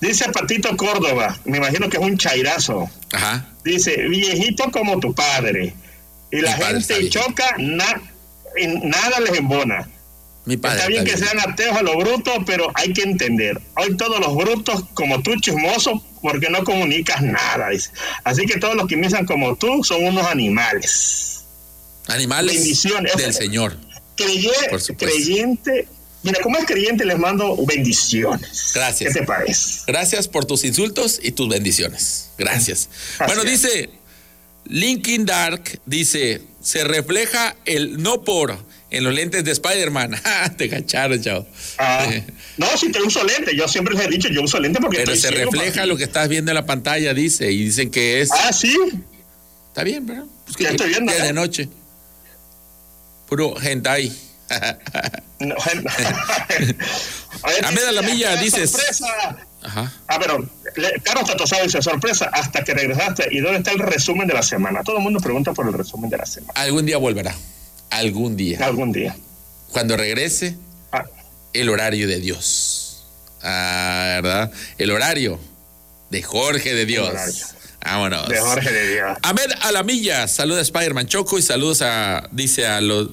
[0.00, 2.88] Dice Patito Córdoba, me imagino que es un chairazo.
[3.12, 3.48] Ajá.
[3.64, 5.74] Dice, viejito como tu padre.
[6.30, 8.00] Y la gente choca, na-
[8.82, 9.88] nada les embona.
[10.44, 10.76] Mi padre.
[10.78, 11.28] está bien está que bien.
[11.40, 13.60] sean ateos a lo bruto, pero hay que entender.
[13.76, 17.90] Hoy todos los brutos, como tú, chismoso, porque no comunicas nada, dice.
[18.24, 21.44] Así que todos los que piensan como tú son unos animales.
[22.06, 23.14] Animales Bendiciones.
[23.16, 23.76] del Señor.
[24.96, 25.88] Creyente.
[26.22, 28.72] Mira, como es creyente, les mando bendiciones.
[28.74, 29.12] Gracias.
[29.14, 29.80] ¿Qué te parece?
[29.86, 32.30] Gracias por tus insultos y tus bendiciones.
[32.36, 32.88] Gracias.
[33.24, 33.90] Bueno, dice
[34.64, 38.58] Linkin Dark, dice, se refleja el no por
[38.90, 40.20] en los lentes de Spider-Man.
[40.24, 41.46] Ah, Te cacharon, chao.
[41.78, 42.24] Ah, Eh,
[42.56, 45.12] no, si te uso lente, yo siempre les he dicho, yo uso lente porque Pero
[45.12, 45.88] estoy se ciego, refleja papi.
[45.88, 48.30] lo que estás viendo en la pantalla, dice, y dicen que es...
[48.32, 48.76] Ah, sí.
[49.68, 50.24] Está bien, ¿verdad?
[50.44, 51.22] Pues que Ya estoy viendo, ¿eh?
[51.22, 51.68] de noche.
[53.28, 54.12] Puro hentai.
[55.40, 55.54] No,
[57.42, 58.70] A dice, Alamilla, acá, dices.
[58.70, 59.06] Sorpresa.
[59.62, 59.92] Ajá.
[60.06, 60.48] Ah, pero
[61.02, 63.28] Carlos Tatosado dice, sorpresa, hasta que regresaste.
[63.30, 64.82] ¿Y dónde está el resumen de la semana?
[64.82, 66.52] Todo el mundo pregunta por el resumen de la semana.
[66.60, 67.34] Algún día volverá.
[67.90, 68.58] Algún día.
[68.64, 69.16] Algún día.
[69.72, 70.56] Cuando regrese,
[70.92, 71.04] Ah,
[71.52, 73.04] el horario de Dios.
[73.42, 74.50] Ah, ¿verdad?
[74.78, 75.38] El horario
[76.10, 77.12] de Jorge de Dios.
[77.84, 78.28] Vámonos.
[78.28, 79.18] de Jorge de Dios.
[79.22, 83.10] Ahmed Alamilla, saluda a Spider-Man Choco y saludos a, dice a los,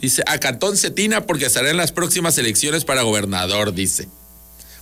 [0.00, 4.08] dice a Cantón Cetina porque estará en las próximas elecciones para gobernador, dice.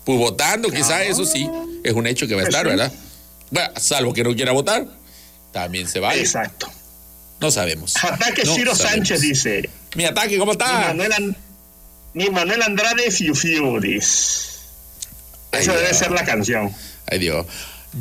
[0.05, 1.49] Pues votando, quizá eso sí,
[1.83, 2.71] es un hecho que va a estar, Ah.
[2.71, 2.77] Sí.
[2.77, 2.93] ¿verdad?
[3.51, 4.87] Bueno, salvo que no quiera votar,
[5.53, 6.15] también se va.
[6.15, 6.71] Exacto.
[7.41, 7.95] No sabemos.
[8.03, 9.09] Ataque No Ciro sabemos.
[9.09, 10.73] Sánchez dice, Mi ataque, ¿cómo ni está?
[10.89, 11.37] Manuel, An-
[12.15, 14.49] ni Manuel Andrade Fiu Fiu, dice.
[15.53, 16.75] Ay, Esa debe ser la canción.
[17.07, 17.47] Ay, Dios.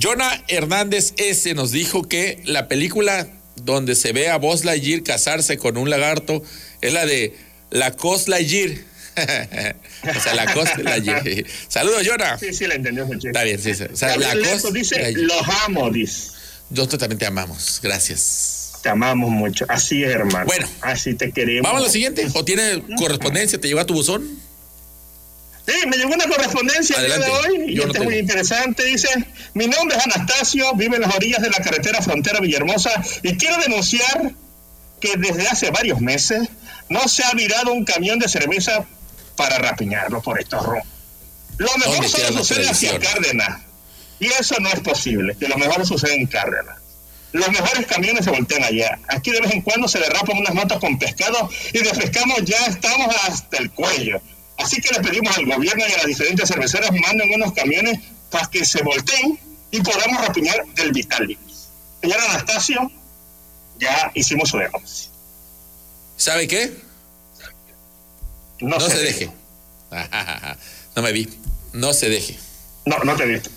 [0.02, 1.54] Jonah Hernández S.
[1.54, 6.42] nos dijo que la película donde se ve a Buzz Lightyear casarse con un lagarto
[6.84, 7.36] es la de
[7.70, 7.96] La
[8.28, 8.72] Lightyear.
[10.04, 11.24] o sea, La Cos Lightyear.
[11.68, 12.38] Saludos, Jonah.
[12.38, 13.06] Sí, sí, la entendió.
[13.06, 13.74] Está bien, sí.
[13.74, 13.86] sí.
[13.92, 16.32] O sea, La dice, los amo, dice.
[16.70, 17.80] Nosotros también te amamos.
[17.82, 18.80] Gracias.
[18.82, 19.66] Te amamos mucho.
[19.70, 20.46] Así es, hermano.
[20.46, 20.68] Bueno.
[20.82, 21.64] Así te queremos.
[21.64, 22.28] Vamos a lo siguiente.
[22.34, 23.62] ¿O tiene correspondencia?
[23.62, 24.28] ¿Te llegó a tu buzón?
[25.66, 28.18] Sí, me llegó una correspondencia el día de hoy y Yo esta no es muy
[28.18, 28.84] interesante.
[28.84, 29.08] Dice,
[29.54, 33.58] mi nombre es Anastasio, vive en las orillas de la carretera frontera Villahermosa y quiero
[33.62, 34.34] denunciar
[35.00, 36.50] que desde hace varios meses
[36.94, 38.86] no se ha virado un camión de cerveza
[39.36, 40.88] para rapiñarlo por estos rumbos.
[41.58, 43.00] Lo mejor ¿Dónde queda solo sucede hacia?
[43.00, 43.62] Cárdenas
[44.20, 46.78] y eso no es posible, que lo mejor sucede en Cárdenas.
[47.34, 49.00] Los mejores camiones se voltean allá.
[49.10, 52.66] Aquí de vez en cuando se derrapan unas notas con pescado y de pescamos ya
[52.68, 54.22] estamos hasta el cuello.
[54.58, 58.48] Así que le pedimos al gobierno y a las diferentes cerveceras manden unos camiones para
[58.50, 59.40] que se volteen
[59.72, 61.38] y podamos rapiñar del Vitali.
[62.02, 62.92] Señor Anastasio,
[63.80, 65.13] ya hicimos su denuncia.
[66.18, 66.74] ¿Sabe qué?
[68.60, 69.30] No, No se deje.
[70.96, 71.28] No me vi.
[71.74, 72.38] No se deje.
[72.86, 73.50] No, no te viste.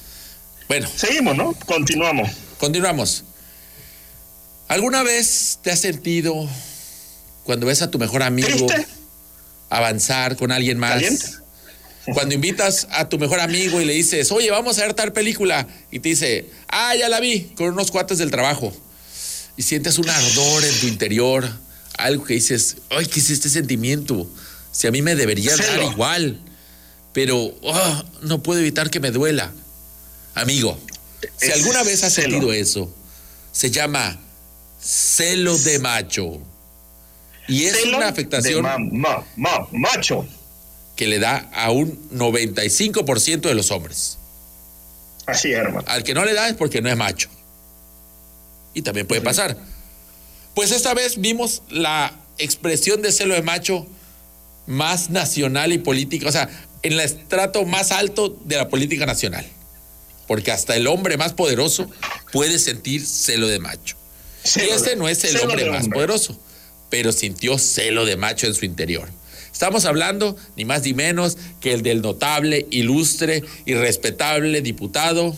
[0.69, 1.53] Bueno, Seguimos, ¿no?
[1.67, 2.31] Continuamos.
[2.59, 3.25] Continuamos.
[4.69, 6.49] ¿Alguna vez te has sentido
[7.45, 8.87] cuando ves a tu mejor amigo ¿Triste?
[9.69, 10.95] avanzar con alguien más?
[10.95, 11.27] ¿Caliente?
[12.15, 15.67] Cuando invitas a tu mejor amigo y le dices, oye, vamos a ver tal película,
[15.91, 18.73] y te dice, ah, ya la vi, con unos cuates del trabajo.
[19.57, 21.49] Y sientes un ardor en tu interior,
[21.99, 24.29] algo que dices, ay, ¿qué es este sentimiento?
[24.73, 26.39] Si a mí me debería dar igual,
[27.13, 29.53] pero ah, no puedo evitar que me duela.
[30.35, 30.79] Amigo,
[31.39, 32.31] si alguna vez has celo.
[32.31, 32.93] sentido eso,
[33.53, 34.19] se llama
[34.81, 36.39] celo de macho.
[37.49, 40.27] Y es Celo una afectación ma- ma- ma- macho.
[40.97, 44.19] que le da a un 95% de los hombres.
[45.27, 45.85] Así es, hermano.
[45.89, 47.29] Al que no le da es porque no es macho.
[48.75, 49.57] Y también puede pasar.
[50.57, 53.87] Pues esta vez vimos la expresión de celo de macho
[54.67, 56.49] más nacional y política, o sea,
[56.83, 59.47] en el estrato más alto de la política nacional.
[60.27, 61.89] Porque hasta el hombre más poderoso
[62.33, 63.97] puede sentir celo de macho.
[64.45, 65.95] Celo y este no es el hombre más hombre.
[65.99, 66.41] poderoso,
[66.89, 69.09] pero sintió celo de macho en su interior.
[69.53, 75.37] Estamos hablando ni más ni menos que el del notable, ilustre y respetable diputado.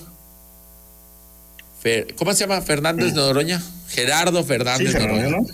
[1.82, 2.60] Fer- ¿Cómo se llama?
[2.62, 3.60] Fernández Noroña.
[3.88, 5.36] Gerardo Sí, Fernández Fernando, Noroña.
[5.38, 5.46] ¿no?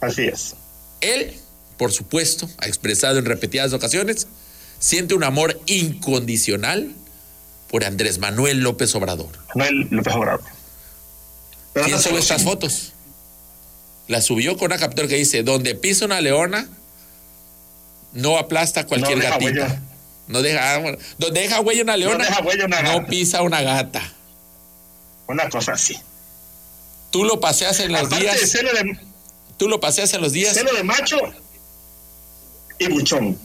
[0.00, 0.54] Así es.
[1.00, 1.34] Él,
[1.76, 4.26] por supuesto, ha expresado en repetidas ocasiones,
[4.78, 6.92] siente un amor incondicional
[7.68, 9.30] por Andrés Manuel López Obrador.
[9.54, 10.42] Manuel López Obrador.
[11.72, 12.46] Pero ¿Quién no sube estas sí.
[12.46, 12.92] fotos?
[14.06, 16.68] La subió con una captura que dice, donde pisa una leona,
[18.12, 19.44] no aplasta cualquier No gatita.
[19.44, 19.82] huella.
[20.26, 20.80] No deja,
[21.18, 24.02] donde deja huella una leona, deja huella una no pisa una gata.
[25.26, 25.98] Una cosa así.
[27.14, 28.98] Tú lo paseas en los Aparte de días, celo de,
[29.56, 30.52] tú lo paseas en los días.
[30.52, 31.16] celo de macho
[32.76, 33.38] y buchón.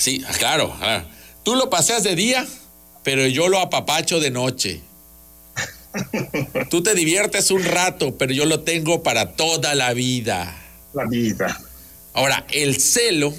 [0.00, 1.04] Sí, claro, claro.
[1.44, 2.44] Tú lo paseas de día,
[3.04, 4.80] pero yo lo apapacho de noche.
[6.68, 10.60] Tú te diviertes un rato, pero yo lo tengo para toda la vida.
[10.92, 11.60] La vida.
[12.14, 13.32] Ahora, el celo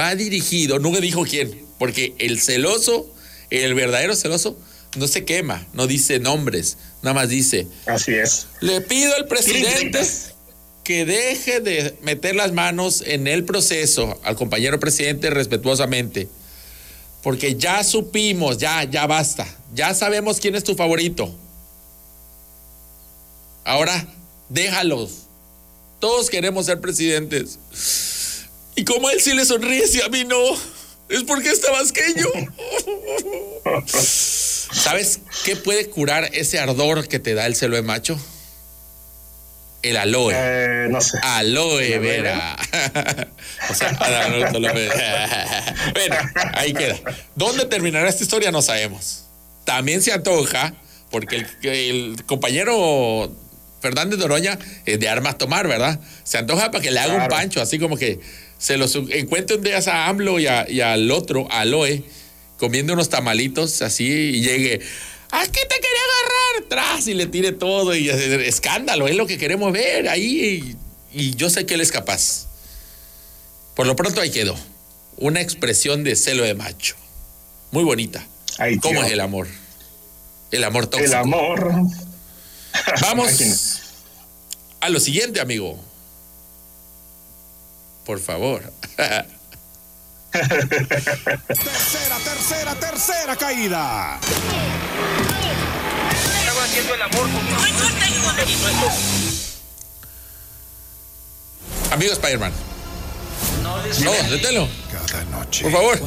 [0.00, 3.14] va dirigido, nunca dijo quién, porque el celoso,
[3.50, 4.56] el verdadero celoso,
[4.96, 8.46] no se quema, no dice nombres, nada más dice, Así es.
[8.60, 10.00] le pido al presidente
[10.84, 16.28] que deje de meter las manos en el proceso al compañero presidente respetuosamente,
[17.22, 21.34] porque ya supimos, ya, ya basta, ya sabemos quién es tu favorito.
[23.64, 24.06] Ahora,
[24.48, 25.18] déjalos.
[26.00, 27.60] Todos queremos ser presidentes.
[28.74, 30.36] Y como él sí le sonríe, si a mí no,
[31.08, 32.26] es porque es tabasqueño.
[34.72, 38.18] ¿Sabes qué puede curar ese ardor que te da el celo de macho?
[39.82, 40.32] El aloe.
[40.34, 41.18] Eh, no sé.
[41.22, 42.56] Aloe vera.
[43.70, 44.92] o sea, Adán López.
[45.94, 46.16] bueno,
[46.54, 46.96] ahí queda.
[47.34, 48.52] ¿Dónde terminará esta historia?
[48.52, 49.24] No sabemos.
[49.64, 50.74] También se antoja,
[51.10, 53.32] porque el, el compañero
[53.80, 54.56] Fernández Noroña
[54.86, 55.98] es de armas tomar, ¿verdad?
[56.22, 58.20] Se antoja para que le haga un pancho, así como que
[58.58, 62.04] se los encuentre un día a AMLO y, a- y al otro, a Aloe,
[62.62, 64.80] comiendo unos tamalitos así y llegue.
[65.32, 69.72] Aquí te quería agarrar, tras y le tire todo y escándalo, es lo que queremos
[69.72, 70.76] ver ahí
[71.12, 72.46] y, y yo sé que él es capaz.
[73.74, 74.56] Por lo pronto ahí quedó,
[75.16, 76.94] una expresión de celo de macho,
[77.72, 78.24] muy bonita.
[78.58, 79.48] Ahí ¿Cómo es el amor?
[80.52, 81.10] El amor tóxico.
[81.10, 81.72] El amor.
[83.00, 83.82] Vamos
[84.78, 85.80] a lo siguiente, amigo.
[88.06, 88.72] Por favor.
[90.32, 94.18] Tercera, tercera, tercera caída.
[96.40, 97.42] Estaba haciendo el amor con
[101.92, 102.52] amigo Spider-Man.
[103.62, 104.14] No.
[105.06, 105.62] Cada noche.
[105.62, 106.00] Por favor.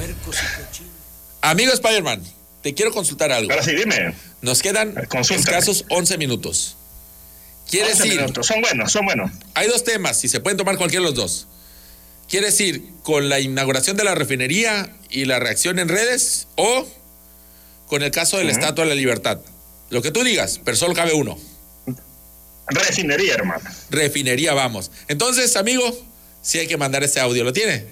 [1.42, 2.24] Amigo Spider-Man,
[2.64, 3.52] te quiero consultar algo.
[3.52, 4.16] Ahora sí, dime.
[4.42, 5.40] Nos quedan Consúltame.
[5.42, 6.76] escasos 11 minutos.
[7.70, 8.48] Quiere 11 decir, minutos.
[8.48, 9.32] Son buenos, son buenos.
[9.54, 11.48] hay dos temas y se pueden tomar cualquiera de los dos.
[12.36, 16.86] ¿Quiere decir con la inauguración de la refinería y la reacción en redes o
[17.88, 19.40] con el caso de la Estatua de la Libertad?
[19.90, 21.38] Lo que tú digas, pero solo cabe uno.
[22.68, 23.64] Refinería, hermano.
[23.90, 24.92] Refinería, vamos.
[25.08, 25.98] Entonces, amigo,
[26.42, 27.86] si hay que mandar ese audio, ¿lo tiene?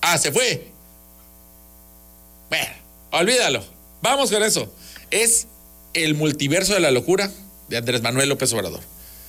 [0.00, 0.68] Ah, se fue.
[2.50, 2.72] Bueno,
[3.10, 3.64] olvídalo.
[4.00, 4.72] Vamos con eso.
[5.10, 5.48] Es
[5.92, 7.32] el multiverso de la locura
[7.68, 8.80] de Andrés Manuel López Obrador.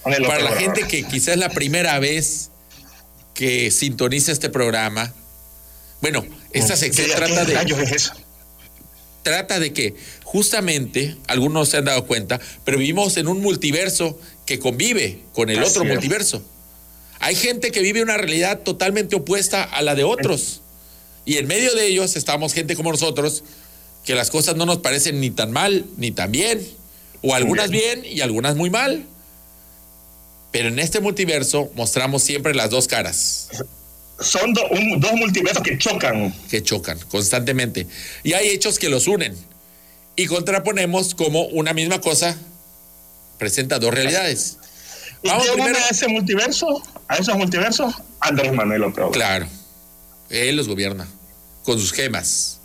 [0.04, 0.60] Para la Obrador.
[0.60, 2.51] gente que quizás es la primera vez
[3.34, 5.14] que sintoniza este programa,
[6.02, 8.14] bueno, esta sección ¿Qué- trata qué de rayos es eso?
[9.24, 14.60] trata de que justamente, algunos se han dado cuenta, pero vivimos en un multiverso que
[14.60, 15.90] convive con el Así otro es.
[15.90, 16.42] multiverso.
[17.20, 20.62] Hay gente que vive una realidad totalmente opuesta a la de otros.
[21.24, 23.44] Y en medio de ellos estamos gente como nosotros,
[24.04, 26.68] que las cosas no nos parecen ni tan mal ni tan bien,
[27.22, 29.06] o algunas bien y algunas muy mal.
[30.52, 33.50] Pero en este multiverso mostramos siempre las dos caras
[34.20, 36.34] Son do- un- dos multiversos que chocan.
[36.50, 37.88] que chocan constantemente.
[38.24, 39.36] Y hay hechos que los unen.
[40.16, 42.38] Y contraponemos como una misma cosa
[43.40, 44.58] presenta dos realidades.
[45.24, 45.86] ¿Y Vamos qué une primero.
[45.86, 46.84] a ese multiverso?
[47.08, 47.94] ¿A esos multiversos?
[48.20, 49.06] Andrés Manuel López.
[49.14, 49.48] Claro,
[50.30, 51.08] él los gobierna
[51.64, 52.60] con sus gemas,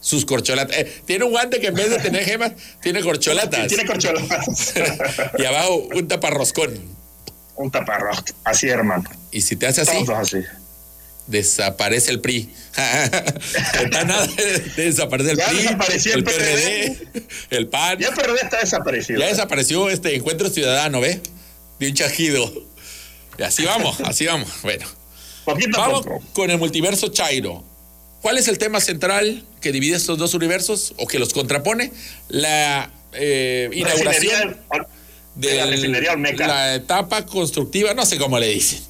[0.00, 0.76] sus corcholatas.
[0.78, 2.52] Eh, tiene un guante que en vez de tener gemas,
[2.82, 3.66] tiene corcholatas.
[3.68, 4.74] Tiene corcholatas.
[5.38, 6.94] y abajo un taparroscón.
[7.56, 8.34] Un taparroscón.
[8.44, 9.04] Así, hermano.
[9.30, 10.38] Y si te hace así, Todos así.
[11.26, 12.50] desaparece el PRI.
[13.90, 14.26] Nada
[14.76, 17.08] desaparece el Ya PRI, desapareció el PRD,
[17.50, 17.98] el PAN.
[17.98, 19.20] Ya el PRD está desaparecido.
[19.20, 21.20] Ya desapareció este encuentro ciudadano, ¿ve?
[21.78, 22.52] De un chajido.
[23.38, 24.50] Y así vamos, así vamos.
[24.62, 24.86] Bueno.
[25.44, 26.22] Poquito Vamos poco.
[26.32, 27.62] con el multiverso Chairo.
[28.20, 31.92] ¿Cuál es el tema central que divide estos dos universos o que los contrapone?
[32.28, 34.86] La eh, inauguración Refinería-
[35.36, 36.46] de la refinería Olmeca.
[36.46, 38.80] la etapa constructiva, no sé cómo le dicen.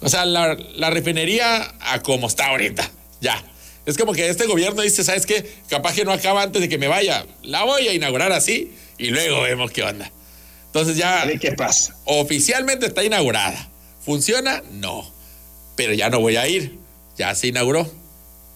[0.00, 2.90] O sea, la, la refinería a como está ahorita.
[3.20, 3.42] Ya.
[3.86, 5.48] Es como que este gobierno dice, ¿sabes qué?
[5.68, 7.24] Capaz que no acaba antes de que me vaya.
[7.42, 10.10] La voy a inaugurar así y luego vemos qué onda.
[10.66, 11.96] Entonces ya qué pasa.
[12.04, 13.68] oficialmente está inaugurada.
[14.04, 14.62] ¿Funciona?
[14.72, 15.08] No.
[15.76, 16.78] Pero ya no voy a ir.
[17.16, 17.90] Ya se inauguró.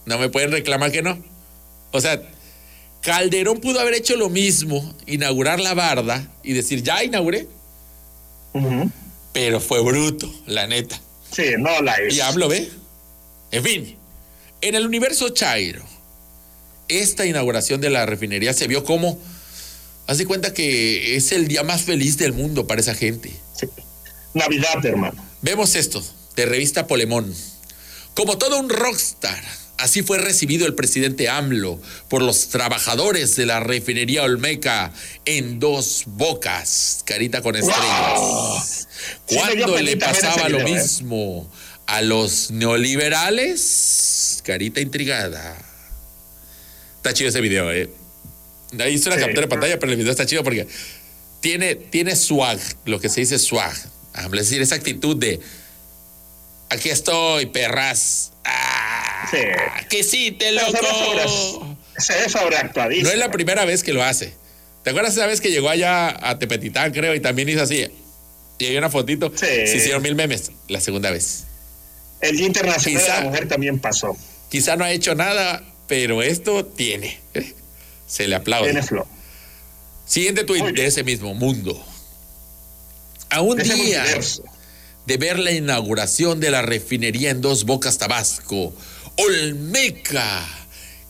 [0.05, 1.21] No me pueden reclamar que no.
[1.91, 2.21] O sea,
[3.01, 7.47] Calderón pudo haber hecho lo mismo, inaugurar la barda y decir, ya inauguré.
[9.33, 10.99] Pero fue bruto, la neta.
[11.31, 12.23] Sí, no la Y hizo.
[12.23, 12.69] hablo, ¿ve?
[13.51, 13.95] En fin,
[14.61, 15.83] en el universo Chairo,
[16.87, 19.19] esta inauguración de la refinería se vio como,
[20.07, 23.31] haz de cuenta que es el día más feliz del mundo para esa gente.
[23.59, 23.67] Sí.
[24.33, 25.23] Navidad, hermano.
[25.41, 26.03] Vemos esto
[26.35, 27.33] de revista Polemón.
[28.15, 29.43] Como todo un rockstar,
[29.77, 34.91] así fue recibido el presidente AMLO por los trabajadores de la refinería Olmeca
[35.25, 38.87] en dos bocas, carita con estrellas.
[39.29, 40.81] Dio Cuando le pasaba lo video, ¿eh?
[40.81, 41.49] mismo
[41.85, 45.57] a los neoliberales, carita intrigada.
[46.97, 47.89] Está chido ese video, ¿eh?
[48.79, 49.21] Ahí hice una Sí.
[49.21, 50.67] captura de pantalla, pero el video está chido porque
[51.39, 53.73] tiene, tiene swag, lo que se dice swag.
[54.13, 55.39] Ah, Es decir, esa actitud de
[56.69, 58.31] aquí estoy, perras.
[59.23, 59.85] Ah, Sí.
[59.89, 63.07] que sí, te Pero se ve sobreactuadísimo.
[63.07, 64.33] No es la primera vez que lo hace.
[64.83, 67.87] ¿Te acuerdas esa vez que llegó allá a Tepetitán, creo, y también hizo así?
[68.59, 69.31] Y hay una fotito.
[69.35, 69.45] Sí.
[69.45, 70.51] Se hicieron mil memes.
[70.67, 71.43] La segunda vez.
[72.21, 74.15] El Día Internacional Quizá- de la Mujer también pasó.
[74.49, 77.19] Quizá no ha hecho nada, pero esto tiene.
[78.07, 78.69] Se le aplaude.
[78.71, 79.05] Tiene flow.
[80.05, 80.75] Siguiente tuit bien.
[80.75, 81.83] de ese mismo mundo.
[83.29, 84.43] A un ese día multiverso.
[85.05, 88.73] de ver la inauguración de la refinería en Dos Bocas, Tabasco,
[89.17, 90.47] Olmeca,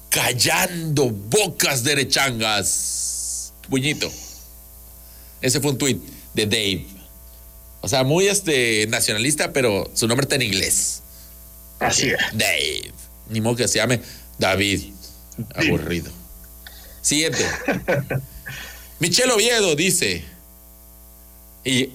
[0.10, 3.54] callando bocas derechangas.
[3.70, 4.12] Puñito.
[5.42, 6.02] Ese fue un tuit
[6.34, 6.88] de Dave.
[7.82, 11.02] O sea, muy este, nacionalista, pero su nombre está en inglés.
[11.80, 12.18] Así es.
[12.34, 12.92] Dave.
[13.30, 14.02] Ni modo que se llame
[14.40, 14.84] David.
[15.54, 16.12] Aburrido.
[17.02, 17.46] Siguiente.
[19.00, 20.24] Michelle Oviedo dice.
[21.64, 21.92] Y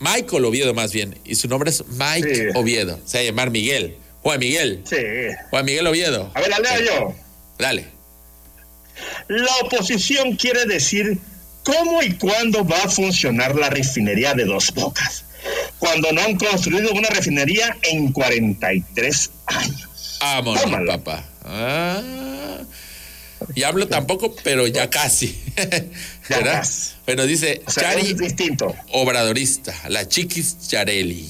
[0.00, 1.18] Michael Oviedo más bien.
[1.24, 2.42] Y su nombre es Mike Sí.
[2.54, 3.00] Oviedo.
[3.04, 3.96] Se va a llamar Miguel.
[4.28, 4.82] Juan Miguel.
[4.84, 4.96] Sí.
[5.48, 6.30] Juan Miguel Oviedo.
[6.34, 7.14] A ver, la leo yo.
[7.58, 7.86] Dale.
[9.28, 11.18] La oposición quiere decir
[11.64, 15.24] cómo y cuándo va a funcionar la refinería de Dos Bocas,
[15.78, 20.18] cuando no han construido una refinería en 43 años.
[20.20, 21.24] Vámonos, papá.
[21.46, 22.02] Ah.
[23.54, 25.40] Y hablo tampoco, pero ya casi.
[26.28, 26.62] Ya.
[27.06, 28.76] Pero dice O sea, Chari es distinto.
[28.92, 31.26] Obradorista, la Chiquis Charelli.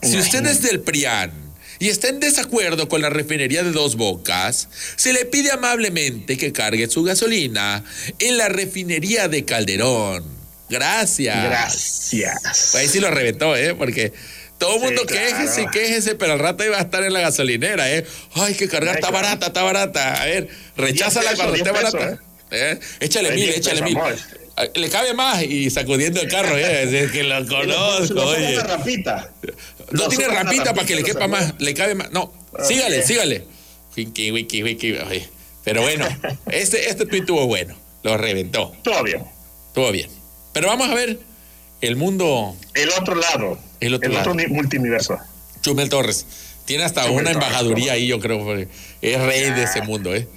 [0.00, 1.41] Si usted es del PRIAN
[1.82, 6.52] y está en desacuerdo con la refinería de Dos Bocas, se le pide amablemente que
[6.52, 7.82] cargue su gasolina
[8.20, 10.24] en la refinería de Calderón.
[10.70, 11.42] Gracias.
[11.44, 12.74] Gracias.
[12.76, 13.74] Ahí sí lo reventó, ¿eh?
[13.74, 14.12] Porque
[14.58, 15.26] todo el Sí, mundo claro.
[15.26, 18.06] quéjese, quéjese, pero al rato iba a estar en la gasolinera, ¿eh?
[18.34, 19.24] Ay, que cargar, está claro.
[19.24, 20.22] barata, está barata.
[20.22, 22.20] A ver, recházala cuando esté barata.
[22.52, 22.78] ¿eh?
[23.00, 23.96] Échale Ay, mil, échale mil.
[23.96, 24.14] amor.
[24.74, 26.84] Le cabe más y sacudiendo el carro, ¿eh?
[27.04, 28.60] Es que lo conozco, Lo oye.
[28.60, 29.32] rapita.
[29.92, 32.10] No tiene rapita para que le quepa más, le cabe más.
[32.12, 33.46] No, Ah, sígale, sígale.
[33.96, 34.94] Wiki, wiki, wiki.
[35.64, 36.06] Pero bueno,
[36.50, 39.22] este, este tweet estuvo bueno, lo reventó, Todo bien.
[39.68, 40.10] estuvo bien.
[40.52, 41.18] Pero vamos a ver
[41.80, 43.58] el mundo El otro lado.
[43.80, 44.34] El otro lado.
[44.34, 45.18] ni- multiverso.
[45.62, 46.26] Chumel Torres.
[46.66, 47.94] Tiene hasta Chumel una Torres, embajaduría ¿cómo?
[47.94, 48.56] ahí, yo creo.
[49.00, 50.28] Es rey de ese mundo, ¿eh?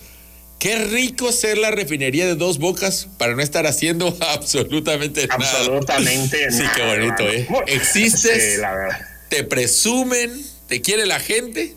[0.58, 5.36] Qué rico ser la refinería de dos bocas para no estar haciendo absolutamente nada.
[5.36, 7.30] Absolutamente Sí, nada, qué bonito.
[7.30, 7.47] ¿eh?
[7.68, 8.99] Existes, Sí, la verdad.
[9.36, 10.31] Te presumen,
[10.69, 11.75] te quiere la gente,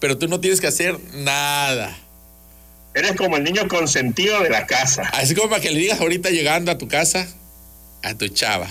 [0.00, 1.96] pero tú no tienes que hacer nada.
[2.92, 5.02] Eres como el niño consentido de la casa.
[5.12, 7.28] Así como para que le digas ahorita llegando a tu casa,
[8.02, 8.68] a tu chava,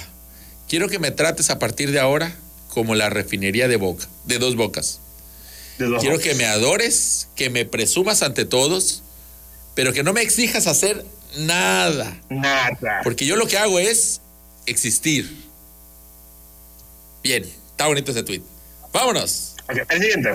[0.67, 2.35] quiero que me trates a partir de ahora
[2.67, 4.99] como la refinería de boca, de dos bocas.
[5.79, 6.27] De dos Quiero bocas.
[6.29, 9.03] que me adores, que me presumas ante todos,
[9.73, 11.05] pero que no me exijas hacer
[11.37, 12.19] nada.
[12.29, 12.99] Nada.
[13.05, 14.19] Porque yo lo que hago es
[14.65, 15.33] existir.
[17.23, 17.45] Bien,
[17.77, 18.41] está bonito ese tweet.
[18.91, 19.53] Vámonos.
[19.69, 20.31] Ok, el siguiente.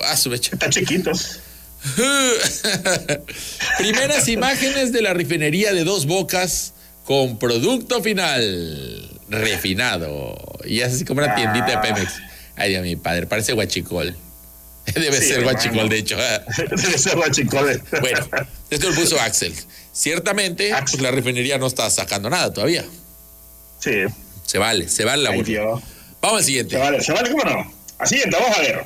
[0.00, 0.50] Ah, su mecha.
[0.54, 1.10] Está chiquito.
[3.78, 6.72] Primeras imágenes de la refinería de dos bocas
[7.04, 10.36] con producto final refinado.
[10.64, 12.14] Y es así como una tiendita de Pemex.
[12.56, 14.16] Ay, Dios mi padre, parece guachicol.
[14.94, 16.16] Debe Sí, ser guachicol, de hecho.
[16.56, 17.82] Debe ser guachicol.
[18.00, 18.26] Bueno,
[18.70, 19.52] esto lo puso Axel.
[19.92, 22.84] Ciertamente, pues, la refinería no está sacando nada todavía.
[23.80, 24.04] Sí.
[24.50, 25.80] Se vale, se vale la burla.
[26.20, 26.74] Vamos al siguiente.
[26.74, 27.72] Se vale, se vale, ¿cómo no?
[28.00, 28.78] Así, vamos a ver.
[28.78, 28.84] Ya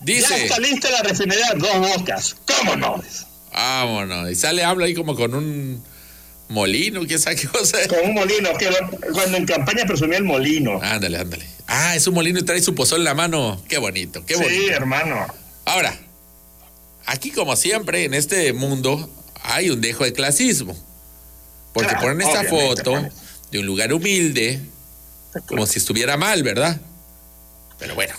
[0.00, 2.36] Dice, está lista la refinería Dos Bocas.
[2.58, 3.00] ¿Cómo no?
[3.52, 4.28] vámonos.
[4.28, 5.84] Y sale, habla ahí como con un
[6.48, 7.78] molino, quién sabe qué cosa.
[7.86, 8.70] Con un molino, que
[9.12, 10.80] cuando en campaña presumía el molino.
[10.82, 11.46] Ándale, ándale.
[11.68, 13.62] Ah, es un molino y trae su pozón en la mano.
[13.68, 14.72] Qué bonito, qué sí, bonito.
[14.72, 15.28] hermano.
[15.64, 15.96] Ahora,
[17.06, 19.08] aquí como siempre en este mundo
[19.44, 20.76] hay un dejo de clasismo.
[21.72, 23.21] Porque Claro, ponen esta foto hermano.
[23.52, 24.60] De un lugar humilde,
[25.46, 26.80] como si estuviera mal, ¿verdad?
[27.78, 28.14] Pero bueno,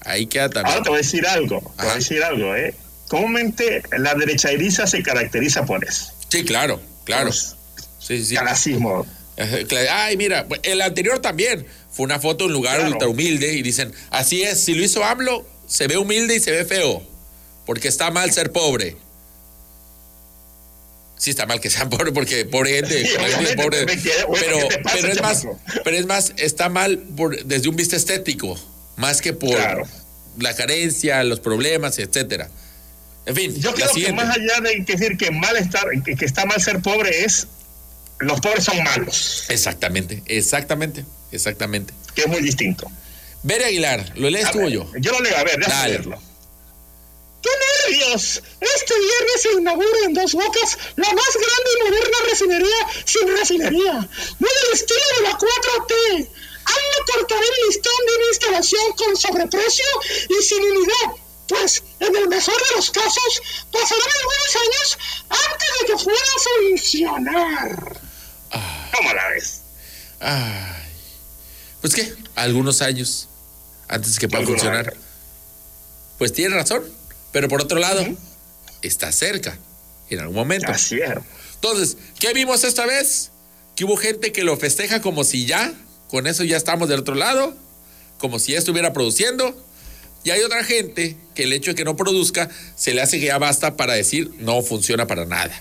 [0.00, 0.72] ahí queda también.
[0.72, 1.58] Ahora te voy a decir algo.
[1.60, 1.92] Te voy Ajá.
[1.92, 2.74] a decir algo, ¿eh?
[3.08, 6.06] Comúnmente la derechairiza se caracteriza por eso.
[6.28, 7.26] Sí, claro, claro.
[7.28, 7.54] Pues,
[7.98, 8.34] Sí, sí.
[9.38, 12.92] Ajá, cla- Ay, mira, el anterior también fue una foto de un lugar Claro.
[12.92, 16.50] ultra humilde y dicen, así es, si lo hizo AMLO, se ve humilde y se
[16.50, 17.02] ve feo,
[17.64, 18.96] porque está mal ser pobre.
[21.22, 23.12] Sí está mal que sean pobres porque pobre gente, Sí,
[23.54, 25.46] pobre, bueno, pero, ¿qué te pasa, pero es más,
[25.84, 28.58] pero es más, está mal por, desde un vista estético,
[28.96, 29.86] más que por Claro.
[30.40, 32.50] la carencia, los problemas, etcétera.
[33.24, 36.44] En fin, Yo creo que más allá de decir que mal estar, que, que está
[36.44, 37.46] mal ser pobre es
[38.18, 41.94] los pobres son malos, Exactamente, exactamente, exactamente.
[42.16, 42.90] que es muy distinto.
[43.44, 44.90] Bere Aguilar, ¿lo lees A tú o ver, yo?
[44.98, 45.92] Yo lo leo, a ver, déjame Dale.
[45.94, 46.22] leerlo.
[47.42, 47.50] ¡Qué
[47.90, 48.42] nervios!
[48.60, 54.08] Este viernes se inaugura en Dos Bocas la más grande y moderna refinería sin refinería,
[54.38, 56.28] muy al estilo de la 4T.
[56.64, 59.84] AMLO cortará el listón de una instalación con sobreprecio
[60.28, 61.16] y sin unidad,
[61.48, 68.00] pues en el mejor de los casos pasarán algunos años antes de que pueda funcionar.
[68.96, 69.62] ¿Cómo la ves?
[70.20, 70.82] Ay.
[71.80, 73.28] Pues qué, algunos años
[73.88, 74.90] antes que pueda funcionar.
[74.90, 75.02] años.
[76.18, 76.84] Pues tiene razón,
[77.32, 78.04] pero por otro lado,
[78.82, 79.58] está cerca
[80.10, 80.70] en algún momento.
[80.70, 81.10] Así es.
[81.54, 83.30] Entonces, ¿qué vimos esta vez?
[83.76, 85.72] Que hubo gente que lo festeja como si ya,
[86.08, 87.54] con eso ya estamos del otro lado,
[88.18, 89.56] como si ya estuviera produciendo.
[90.24, 93.26] Y hay otra gente que el hecho de que no produzca se le hace que
[93.26, 95.58] ya basta para decir no funciona para nada.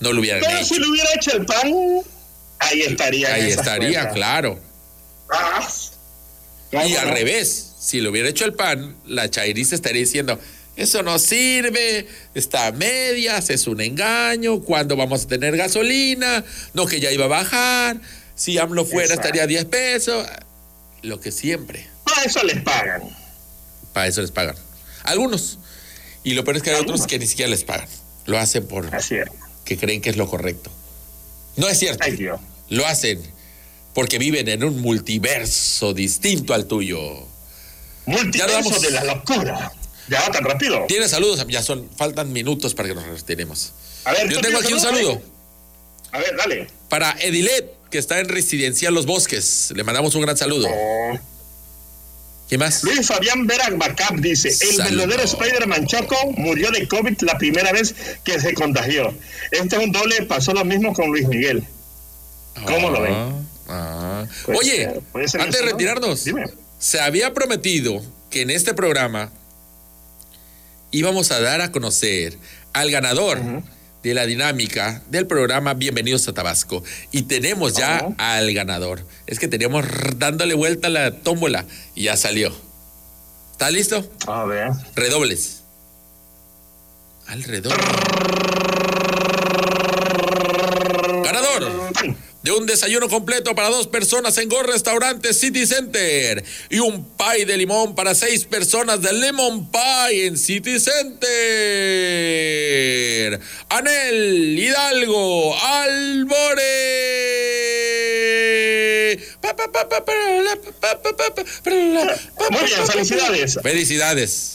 [0.00, 0.66] No lo hubieran Pero hecho.
[0.74, 1.72] si le hubiera hecho el pan,
[2.58, 3.34] ahí estaría.
[3.34, 4.14] Ahí estaría, cuentas.
[4.14, 4.60] claro.
[5.30, 5.68] Ah,
[6.72, 10.38] Y ¿cómo al revés, si le hubiera hecho el pan, la chairiza estaría diciendo,
[10.80, 16.44] eso no sirve, está a medias, es un engaño, ¿cuándo vamos a tener gasolina?
[16.74, 18.00] No que ya iba a bajar,
[18.34, 19.22] si AMLO fuera Exacto.
[19.28, 20.26] estaría a 10 pesos,
[21.02, 23.02] lo que siempre, Para eso les pagan.
[23.92, 24.56] para eso les pagan.
[25.04, 25.58] Algunos.
[26.24, 27.88] Y lo peor es que hay otros que ni siquiera les pagan,
[28.26, 29.28] lo hacen por Así es.
[29.64, 30.70] que creen que es lo correcto.
[31.56, 32.40] No es cierto, Ay, Dios.
[32.68, 33.20] lo hacen
[33.94, 37.26] porque viven en un multiverso distinto al tuyo.
[38.06, 39.72] Multiverso de la locura.
[40.10, 40.84] Ya tan rápido.
[40.88, 43.72] Tiene saludos, ya son, faltan minutos para que nos retiremos.
[44.04, 45.22] A ver, Yo ¿tú tengo aquí un saludo
[46.10, 46.66] A ver, dale.
[46.88, 49.72] para Edilet, que está en Residencial Los Bosques.
[49.74, 50.68] Le mandamos un gran saludo.
[50.68, 51.18] Oh.
[52.48, 52.82] ¿Quién más?
[52.82, 57.94] Luis Fabián Vera Bacap dice: El verdadero Spider-Man Choco murió de COVID la primera vez
[58.24, 59.14] que se contagió.
[59.52, 61.64] Este es un doble, pasó lo mismo con Luis Miguel.
[62.66, 63.46] ¿Cómo lo ven?
[63.68, 64.26] Ah.
[64.44, 66.46] Puede Oye, antes de retirarnos, Dime.
[66.80, 69.30] se había prometido que en este programa
[70.90, 72.36] íbamos a dar a conocer
[72.72, 73.38] al ganador
[74.02, 76.82] de la dinámica del programa Bienvenidos a Tabasco.
[77.12, 79.04] Y tenemos ya al ganador.
[79.26, 79.84] Es que teníamos
[80.16, 81.64] dándole vuelta a la tómbola
[81.94, 82.52] y ya salió.
[83.52, 84.10] ¿Está listo?
[84.26, 84.70] A ver.
[84.94, 85.62] Redobles.
[87.26, 87.76] Al redoble.
[91.22, 91.90] Ganador
[92.42, 97.44] de un desayuno completo para dos personas en Go Restaurante City Center y un pie
[97.44, 101.28] de limón para seis personas de Lemon Pie en City Center.
[103.68, 106.60] Anel Hidalgo Albore.
[112.50, 113.58] Muy bien, felicidades.
[113.62, 114.54] Felicidades.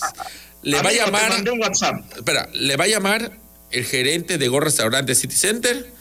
[0.63, 1.29] Le va a te llamar.
[1.29, 1.95] mandé un WhatsApp.
[2.15, 3.31] Espera, le va a llamar
[3.69, 5.94] el gerente de Go Restaurante City Center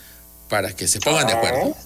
[0.48, 1.76] para que se pongan de acuerdo.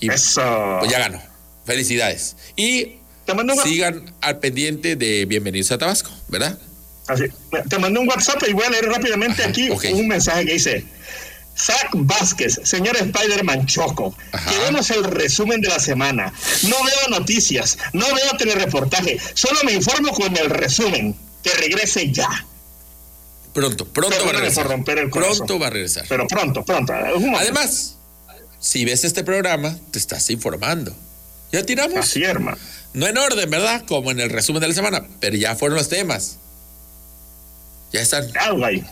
[0.00, 0.76] Y Eso.
[0.80, 1.20] pues ya ganó.
[1.64, 2.36] Felicidades.
[2.56, 3.72] Y Te mando un WhatsApp.
[3.72, 6.58] sigan al pendiente de Bienvenidos a Tabasco, ¿verdad?
[7.06, 7.24] Así,
[7.68, 10.84] te mandé un WhatsApp y voy a leer rápidamente Ajá, aquí un mensaje que dice.
[11.56, 14.50] Zach Vázquez, señor Spider-Man Choco, Ajá.
[14.50, 16.32] queremos el resumen de la semana.
[16.64, 21.14] No veo noticias, no veo telereportaje, solo me informo con el resumen.
[21.44, 22.44] Que regrese ya.
[23.54, 24.66] Pronto, pronto va a regresar.
[24.66, 25.10] romper el.
[25.10, 26.04] Pronto va a regresar.
[26.08, 26.92] Pero pronto, pronto.
[26.92, 27.96] Además,
[28.58, 30.94] si ves este programa, te estás informando.
[31.52, 31.96] Ya tiramos.
[31.96, 32.58] Así, hermano.
[32.94, 33.84] No en orden, ¿verdad?
[33.86, 36.38] Como en el resumen de la semana, pero ya fueron los temas.
[37.92, 38.28] Ya están.
[38.36, 38.84] Algo ahí.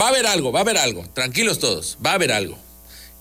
[0.00, 1.06] Va a haber algo, va a haber algo.
[1.12, 2.58] Tranquilos todos, va a haber algo.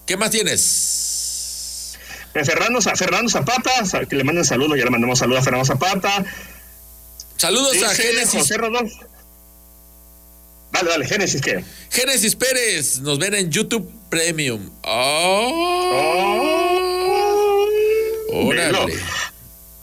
[0.06, 1.98] ¿Qué más tienes?
[2.34, 6.24] Fernando, Fernando Zapata, que le manden saludos, ya le mandamos saludos a Fernando Zapata.
[7.36, 8.40] Saludos a Génesis.
[8.40, 9.09] José Rodolfo.
[10.86, 11.64] Dale, Génesis, ¿qué?
[11.90, 14.70] Génesis Pérez, nos ven en YouTube Premium.
[14.84, 16.06] ¡Oh!
[18.34, 18.94] ¡Órale!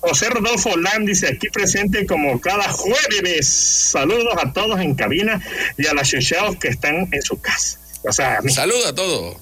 [0.01, 3.47] José Rodolfo Olan dice aquí presente como cada jueves.
[3.49, 5.43] Saludos a todos en cabina
[5.77, 7.79] y a las chuchaos que están en su casa.
[8.05, 9.41] O sea, mi- Saludos a todo.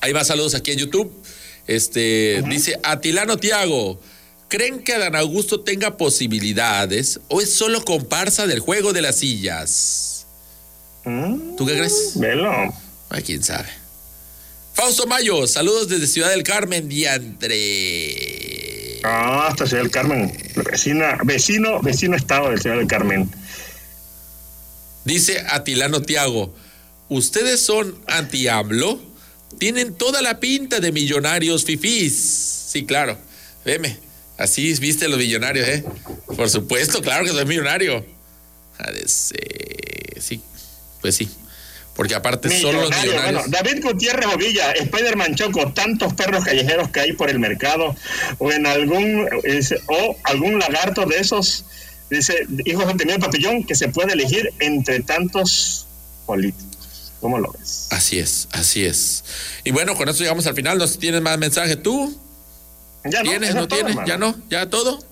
[0.00, 1.12] Ahí va saludos aquí en YouTube.
[1.68, 4.00] Este dice Atilano Tiago.
[4.48, 10.13] ¿Creen que Adán Augusto tenga posibilidades o es solo comparsa del juego de las sillas?
[11.04, 12.12] ¿Tú qué crees?
[12.16, 12.50] velo.
[13.10, 13.68] Ay, quién sabe.
[14.72, 17.50] Fausto Mayo, saludos desde Ciudad del Carmen, diantre.
[19.04, 20.36] Ah, hasta Ciudad del Carmen.
[20.56, 23.30] Vecina, vecino, vecino estado de Ciudad del Carmen.
[25.04, 26.54] Dice Atilano Tiago,
[27.08, 28.98] ¿ustedes son anti-AMLO?
[29.58, 32.14] Tienen toda la pinta de millonarios fifís.
[32.70, 33.16] Sí, claro.
[33.64, 33.98] Veme,
[34.38, 35.84] así viste los millonarios, ¿eh?
[36.34, 38.04] Por supuesto, claro que soy millonario.
[38.78, 40.40] Ha de ser, Sí,
[41.04, 41.28] pues sí.
[41.94, 43.42] Porque aparte son los Millonario, millonarios.
[43.50, 47.94] bueno, David Gutiérrez Ovilla, Spider-Man Choco, tantos perros callejeros que hay por el mercado,
[48.38, 49.28] o en algún,
[49.88, 51.66] o algún lagarto de esos,
[52.08, 55.86] dice, hijos de tenido papillón, que se puede elegir entre tantos
[56.24, 57.12] políticos.
[57.20, 57.88] ¿Cómo lo ves?
[57.90, 59.22] Así es, así es.
[59.62, 60.78] Y bueno, con esto llegamos al final.
[60.78, 62.18] ¿No tienes más mensaje tú?
[63.04, 63.50] Ya no, ¿Tienes?
[63.50, 63.90] eso ¿No todo, tienes?
[63.92, 64.08] hermano.
[64.08, 64.36] ¿Ya no?
[64.48, 65.04] ¿Ya todo?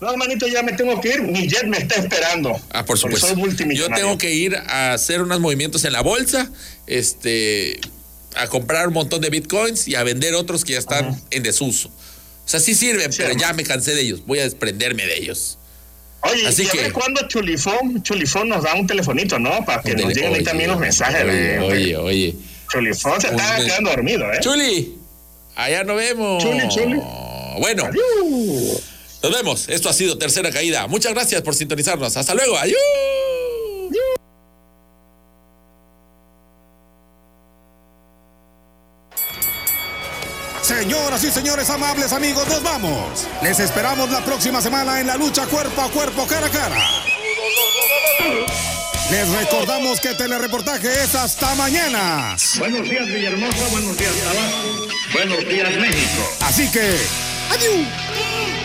[0.00, 1.22] No, hermanito, ya me tengo que ir.
[1.22, 2.58] Mi jet me está esperando.
[2.70, 3.26] Ah, por supuesto.
[3.26, 4.04] soy Yo multimillonario.
[4.04, 6.50] tengo que ir a hacer unos movimientos en la bolsa,
[6.86, 7.80] este,
[8.34, 11.88] a comprar un montón de bitcoins y a vender otros que ya están en desuso.
[11.88, 14.22] O sea, sí sirven, pero ya me cansé de ellos.
[14.26, 15.58] Voy a desprenderme de ellos.
[16.20, 19.64] Oye, Así y a que- ver cuándo Chulifón, Chulifón nos da un telefonito, ¿no?
[19.64, 21.22] Para que nos lleguen ahí también los mensajes.
[21.24, 22.36] Oye, de- oye, oye.
[22.70, 24.38] Chulifón se está quedando dormido, ¿eh?
[24.40, 24.94] Chuli,
[25.54, 26.42] allá nos vemos.
[26.42, 27.00] Chuli, chuli.
[27.60, 27.88] Bueno,
[29.26, 29.68] nos vemos.
[29.68, 30.86] Esto ha sido Tercera Caída.
[30.86, 32.16] Muchas gracias por sintonizarnos.
[32.16, 32.56] Hasta luego.
[32.56, 32.78] Adiós.
[40.62, 43.26] Señoras y señores amables amigos, nos vamos.
[43.40, 46.76] Les esperamos la próxima semana en la lucha cuerpo a cuerpo, cara a cara.
[49.10, 52.36] Les recordamos que telereportaje es hasta mañana.
[52.58, 53.68] Buenos días, Villahermosa.
[53.70, 54.88] Buenos días, Tabasco.
[55.12, 56.30] Buenos días, México.
[56.40, 56.96] Así que,
[57.50, 58.55] adiós.